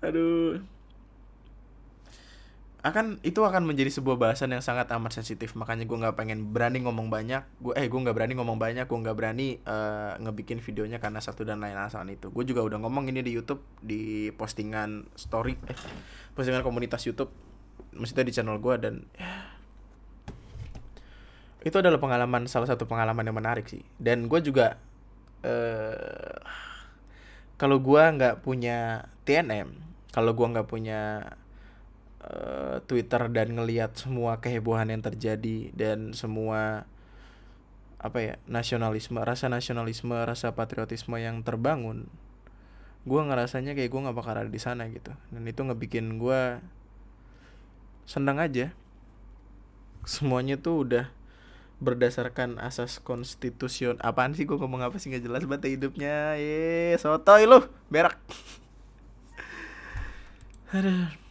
[0.06, 0.71] Aduh
[2.82, 5.54] akan itu akan menjadi sebuah bahasan yang sangat amat sensitif.
[5.54, 7.46] Makanya gue nggak pengen berani ngomong banyak.
[7.62, 8.90] Gue eh gue nggak berani ngomong banyak.
[8.90, 12.34] Gue nggak berani uh, ngebikin videonya karena satu dan lain alasan itu.
[12.34, 15.78] Gue juga udah ngomong ini di YouTube di postingan story eh
[16.34, 17.30] postingan komunitas YouTube.
[17.94, 19.30] Maksudnya di channel gue dan ya,
[21.62, 23.86] itu adalah pengalaman salah satu pengalaman yang menarik sih.
[23.94, 24.82] Dan gue juga
[25.46, 26.34] uh,
[27.54, 31.24] kalau gue nggak punya TNM kalau gua nggak punya
[32.26, 36.86] uh, Twitter dan ngelihat semua kehebohan yang terjadi dan semua
[38.02, 42.10] apa ya nasionalisme rasa nasionalisme rasa patriotisme yang terbangun
[43.02, 45.10] gue ngerasanya kayak gue nggak bakal ada di sana gitu.
[45.34, 46.62] Dan itu ngebikin gue
[48.06, 48.70] senang aja.
[50.06, 51.06] Semuanya tuh udah
[51.82, 53.98] berdasarkan asas konstitusion.
[53.98, 55.10] Apaan sih gue ngomong apa sih?
[55.10, 56.38] Nggak jelas banget hidupnya.
[56.38, 57.66] Ye sotoy lu.
[57.90, 58.18] Berak.
[60.78, 61.21] Aduh.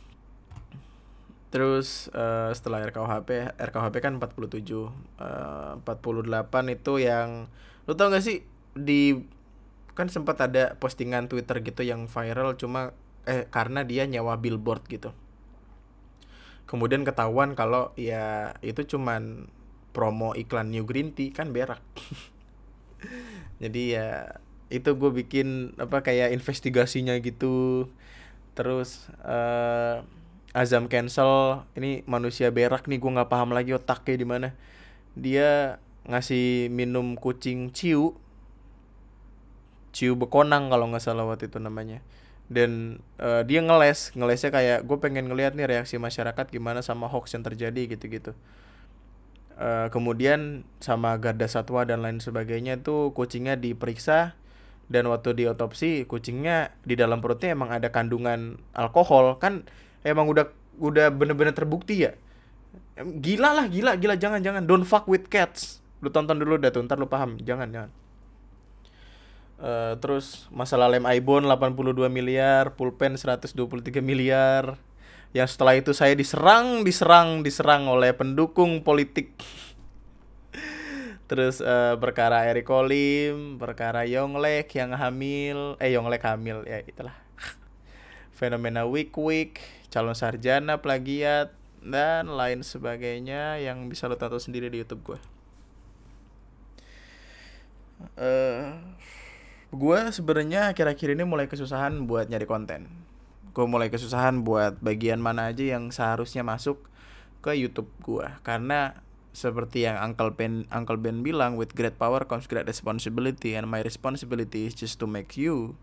[1.52, 4.88] Terus uh, setelah RKUHP, RKUHP kan 47.
[5.20, 7.52] Uh, 48 itu yang
[7.86, 9.20] lu tau gak sih di
[9.92, 12.96] kan sempat ada postingan Twitter gitu yang viral cuma
[13.28, 15.12] eh karena dia nyawa billboard gitu.
[16.66, 19.52] Kemudian ketahuan kalau ya itu cuman
[19.92, 21.84] promo iklan New Green Tea kan berak.
[23.62, 24.40] Jadi ya
[24.72, 27.92] itu gue bikin apa kayak investigasinya gitu
[28.56, 30.08] terus uh,
[30.52, 34.50] Azam cancel ini manusia berak nih gue nggak paham lagi otaknya di mana.
[35.16, 38.20] Dia ngasih minum kucing ciu.
[39.96, 42.04] Ciu bekonang kalau nggak salah waktu itu namanya.
[42.52, 47.32] Dan uh, dia ngeles ngelesnya kayak gue pengen ngeliat nih reaksi masyarakat gimana sama hoax
[47.32, 48.36] yang terjadi gitu-gitu.
[49.56, 54.36] Uh, kemudian sama garda satwa dan lain sebagainya tuh kucingnya diperiksa.
[54.92, 59.40] Dan waktu diotopsi kucingnya di dalam perutnya emang ada kandungan alkohol.
[59.40, 59.64] Kan
[60.02, 60.50] emang udah
[60.82, 62.18] udah bener-bener terbukti ya?
[63.02, 64.16] Gila lah gila gila.
[64.18, 64.64] Jangan jangan.
[64.66, 65.82] Don't fuck with cats.
[66.02, 67.38] Lu tonton dulu dah tuh ntar lu paham.
[67.42, 67.92] Jangan jangan.
[69.62, 72.74] Uh, terus masalah lem Ibon 82 miliar.
[72.74, 73.58] Pulpen 123
[74.02, 74.78] miliar.
[75.32, 79.32] Yang setelah itu saya diserang diserang diserang oleh pendukung politik.
[81.32, 86.68] Terus uh, perkara Eric Kolim, perkara Yonglek yang hamil, eh Yonglek hamil.
[86.68, 87.16] Ya itulah.
[88.36, 91.52] Fenomena week week, calon sarjana plagiat
[91.84, 95.20] dan lain sebagainya yang bisa lo tonton sendiri di YouTube gue.
[98.18, 98.82] Uh,
[99.70, 102.88] gue sebenarnya akhir-akhir ini mulai kesusahan buat nyari konten.
[103.52, 106.80] Gue mulai kesusahan buat bagian mana aja yang seharusnya masuk
[107.44, 109.02] ke YouTube gue karena
[109.34, 113.82] seperti yang Uncle Ben Uncle Ben bilang with great power comes great responsibility and my
[113.82, 115.74] responsibility is just to make you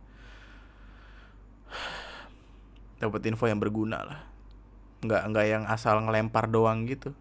[2.98, 4.20] dapat info yang berguna lah.
[5.02, 7.14] Nggak nggak yang asal ngelempar doang gitu.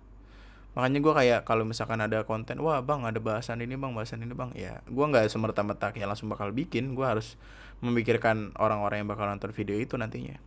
[0.77, 4.33] Makanya gue kayak kalau misalkan ada konten wah bang ada bahasan ini bang bahasan ini
[4.33, 4.53] bang.
[4.53, 6.93] Ya gue nggak semerta-merta kayak langsung bakal bikin.
[6.93, 7.37] Gue harus
[7.81, 10.37] memikirkan orang-orang yang bakal nonton video itu nantinya.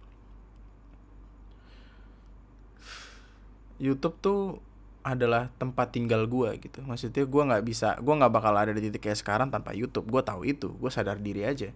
[3.80, 4.60] YouTube tuh
[5.00, 6.82] adalah tempat tinggal gue gitu.
[6.84, 10.06] Maksudnya gue nggak bisa gue nggak bakal ada di titik kayak sekarang tanpa YouTube.
[10.10, 11.70] Gue tahu itu gue sadar diri aja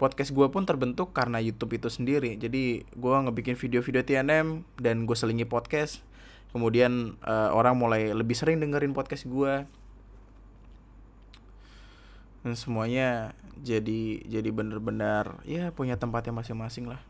[0.00, 2.40] podcast gue pun terbentuk karena YouTube itu sendiri.
[2.40, 6.00] Jadi gue ngebikin video-video TNM dan gue selingi podcast.
[6.56, 9.68] Kemudian uh, orang mulai lebih sering dengerin podcast gue
[12.40, 17.04] dan semuanya jadi jadi bener-bener ya punya tempatnya masing-masing lah.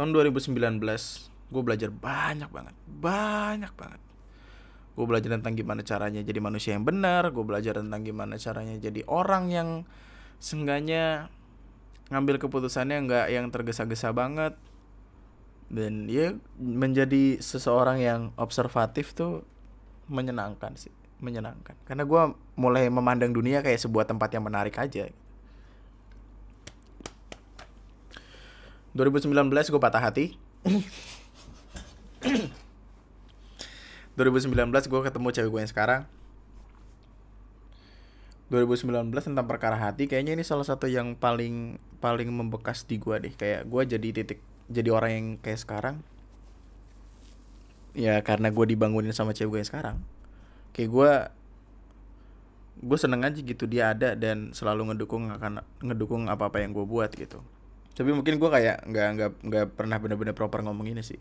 [0.00, 0.56] Tahun 2019
[1.52, 4.00] gue belajar banyak banget banyak banget
[5.00, 9.00] gue belajar tentang gimana caranya jadi manusia yang benar gue belajar tentang gimana caranya jadi
[9.08, 9.68] orang yang
[10.36, 11.32] seenggaknya
[12.10, 14.58] ngambil keputusannya nggak yang tergesa-gesa banget.
[15.70, 19.46] Dan ya menjadi seseorang yang observatif tuh
[20.10, 20.90] menyenangkan sih
[21.22, 21.78] menyenangkan.
[21.86, 22.22] Karena gue
[22.58, 25.06] mulai memandang dunia kayak sebuah tempat yang menarik aja.
[28.90, 30.34] 2019 gue patah hati
[34.18, 36.02] 2019 gue ketemu cewek gue yang sekarang.
[38.50, 43.34] 2019 tentang perkara hati kayaknya ini salah satu yang paling paling membekas di gue deh.
[43.38, 46.02] Kayak gue jadi titik jadi orang yang kayak sekarang.
[47.94, 49.96] Ya karena gue dibangunin sama cewek gue yang sekarang.
[50.74, 51.12] Kayak gue
[52.80, 56.82] gue seneng aja gitu dia ada dan selalu ngedukung akan ngedukung apa apa yang gue
[56.82, 57.38] buat gitu.
[57.94, 61.20] Tapi mungkin gue kayak nggak nggak nggak pernah bener-bener proper ngomong ini sih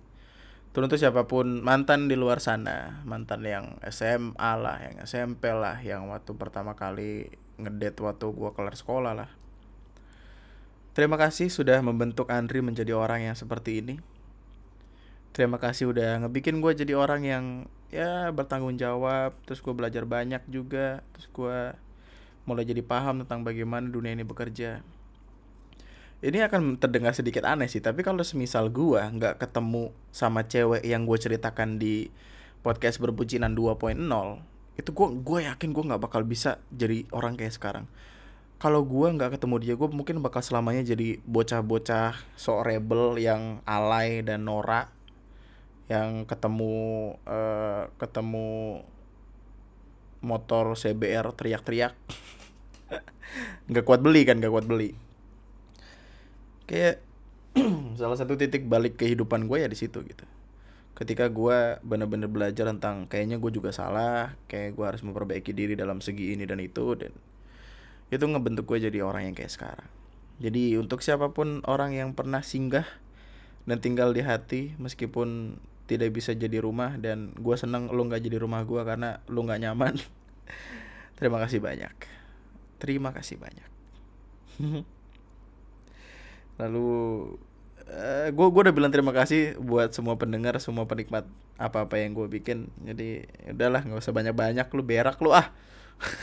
[0.69, 3.01] turun tuh siapa pun mantan di luar sana.
[3.05, 7.29] Mantan yang SMA lah yang SMP lah yang waktu pertama kali
[7.59, 9.29] ngedet waktu gue kelar sekolah lah.
[10.93, 13.95] Terima kasih sudah membentuk Andri menjadi orang yang seperti ini.
[15.31, 17.45] Terima kasih udah ngebikin gue jadi orang yang
[17.93, 19.37] ya bertanggung jawab.
[19.45, 21.05] Terus gue belajar banyak juga.
[21.15, 21.59] Terus gue
[22.49, 24.81] mulai jadi paham tentang bagaimana dunia ini bekerja
[26.19, 31.07] ini akan terdengar sedikit aneh sih tapi kalau semisal gua nggak ketemu sama cewek yang
[31.07, 32.11] gue ceritakan di
[32.59, 33.95] podcast berbucinan 2.0
[34.75, 37.85] itu gua gue yakin gua nggak bakal bisa jadi orang kayak sekarang.
[38.59, 44.19] Kalau gua nggak ketemu dia gue mungkin bakal selamanya jadi bocah-bocah so rebel yang alay
[44.19, 44.91] dan norak
[45.87, 48.83] yang ketemu uh, ketemu
[50.19, 51.95] motor CBR teriak-teriak.
[53.71, 55.08] Nggak kuat beli kan nggak kuat beli
[56.69, 57.01] kayak
[57.99, 60.25] salah satu titik balik kehidupan gue ya di situ gitu.
[60.93, 65.97] Ketika gue bener-bener belajar tentang kayaknya gue juga salah kayak gue harus memperbaiki diri dalam
[65.97, 67.09] segi ini dan itu dan
[68.13, 69.89] itu ngebentuk gue jadi orang yang kayak sekarang.
[70.37, 72.85] Jadi untuk siapa pun orang yang pernah singgah
[73.65, 75.57] dan tinggal di hati meskipun
[75.89, 79.61] tidak bisa jadi rumah dan gue seneng lo nggak jadi rumah gue karena lo nggak
[79.65, 79.97] nyaman
[81.17, 81.95] terima kasih banyak.
[82.79, 83.67] Terima kasih banyak
[86.59, 86.87] lalu
[87.87, 91.25] uh, eh, gue gue udah bilang terima kasih buat semua pendengar semua penikmat
[91.55, 92.67] apa apa yang gue bikin.
[92.83, 95.47] Jadi ya udahlah nggak usah banyak banyak lu berak lu ah.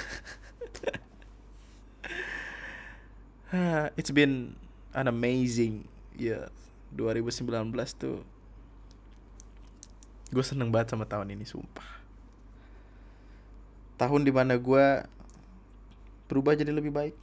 [3.97, 4.61] It's been
[4.93, 6.53] an amazing year.
[6.97, 8.21] 2019 tuh
[10.27, 11.89] gue seneng banget sama tahun ini sumpah.
[13.97, 15.09] Tahun di mana gue
[16.29, 17.17] berubah jadi lebih baik.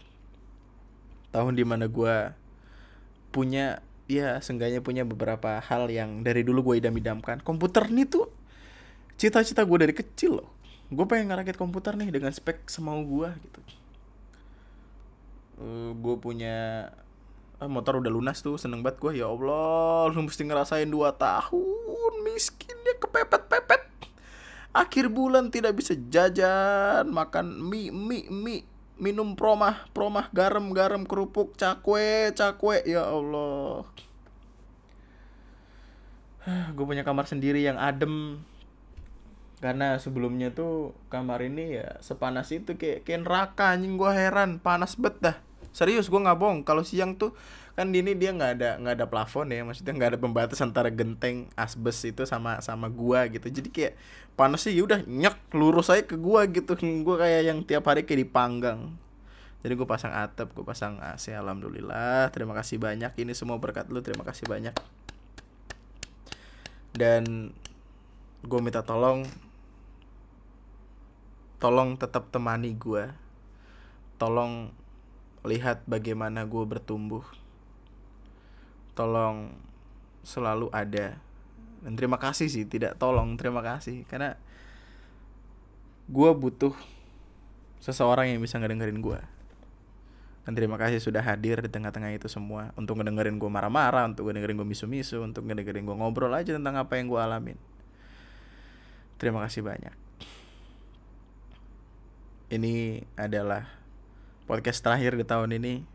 [1.29, 2.42] Tahun di mana gue
[3.33, 7.41] punya ya seenggaknya punya beberapa hal yang dari dulu gue idam-idamkan.
[7.41, 8.29] Komputer nih tuh
[9.17, 10.49] cita-cita gue dari kecil loh.
[10.93, 13.59] Gue pengen ngerakit komputer nih dengan spek semau gue gitu.
[15.57, 16.57] Uh, eh, gue punya
[17.57, 22.13] uh, motor udah lunas tuh seneng banget gue ya allah lu mesti ngerasain dua tahun
[22.21, 23.81] miskinnya kepepet-pepet.
[24.73, 28.72] Akhir bulan tidak bisa jajan makan mie mie mie
[29.03, 32.87] minum promah promah garam garam kerupuk cakwe cakwe.
[32.87, 33.83] Ya allah.
[36.75, 38.39] Gue punya kamar sendiri yang adem.
[39.59, 43.75] Karena sebelumnya tuh kamar ini ya sepanas itu kayak kayak neraka.
[43.75, 45.35] Anjing gue heran panas bet dah.
[45.75, 46.59] Serius gue nggak bohong.
[46.63, 47.35] Kalau siang tuh
[47.73, 50.93] kan di ini dia nggak ada nggak ada plafon ya maksudnya nggak ada pembatas antara
[50.93, 53.49] genteng asbes itu sama sama gua gitu.
[53.49, 53.93] Jadi kayak
[54.37, 56.77] panas sih ya udah nyek lurus aja ke gua gitu.
[57.05, 58.93] Gua kayak yang tiap hari kayak dipanggang.
[59.63, 62.27] Jadi gue pasang atap gue pasang AC alhamdulillah.
[62.35, 63.15] Terima kasih banyak.
[63.15, 64.75] Ini semua berkat lu terima kasih banyak.
[66.91, 67.55] Dan
[68.43, 69.23] gue minta tolong
[71.63, 73.07] tolong tetap temani gue
[74.19, 74.67] tolong
[75.47, 77.23] lihat bagaimana gue bertumbuh
[78.93, 79.53] tolong
[80.25, 81.17] selalu ada.
[81.83, 84.07] Dan terima kasih sih tidak tolong terima kasih.
[84.07, 84.39] Karena
[86.07, 86.73] gue butuh
[87.83, 89.19] seseorang yang bisa ngedengerin gue
[90.43, 92.75] dan terima kasih sudah hadir di tengah-tengah itu semua.
[92.75, 96.99] Untuk ngedengerin gue marah-marah untuk ngedengerin gue misu-misu untuk ngedengerin gue ngobrol aja tentang apa
[96.99, 97.57] yang gue alamin.
[99.15, 99.95] Terima kasih banyak.
[102.51, 103.71] Ini adalah
[104.43, 105.92] podcast terakhir di tahun ini.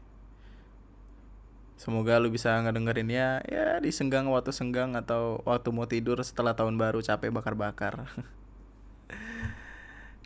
[1.78, 6.74] Semoga lu bisa ngedengerinnya ya di senggang waktu senggang atau waktu mau tidur setelah tahun
[6.74, 8.10] baru capek bakar-bakar.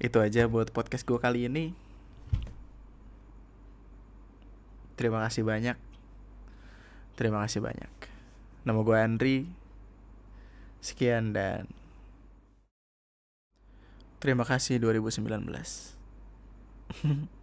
[0.01, 1.77] Itu aja buat podcast gue kali ini.
[4.97, 5.77] Terima kasih banyak.
[7.21, 7.93] Terima kasih banyak.
[8.65, 9.45] Nama gue Andri.
[10.81, 11.69] Sekian dan
[14.25, 15.21] terima kasih 2019.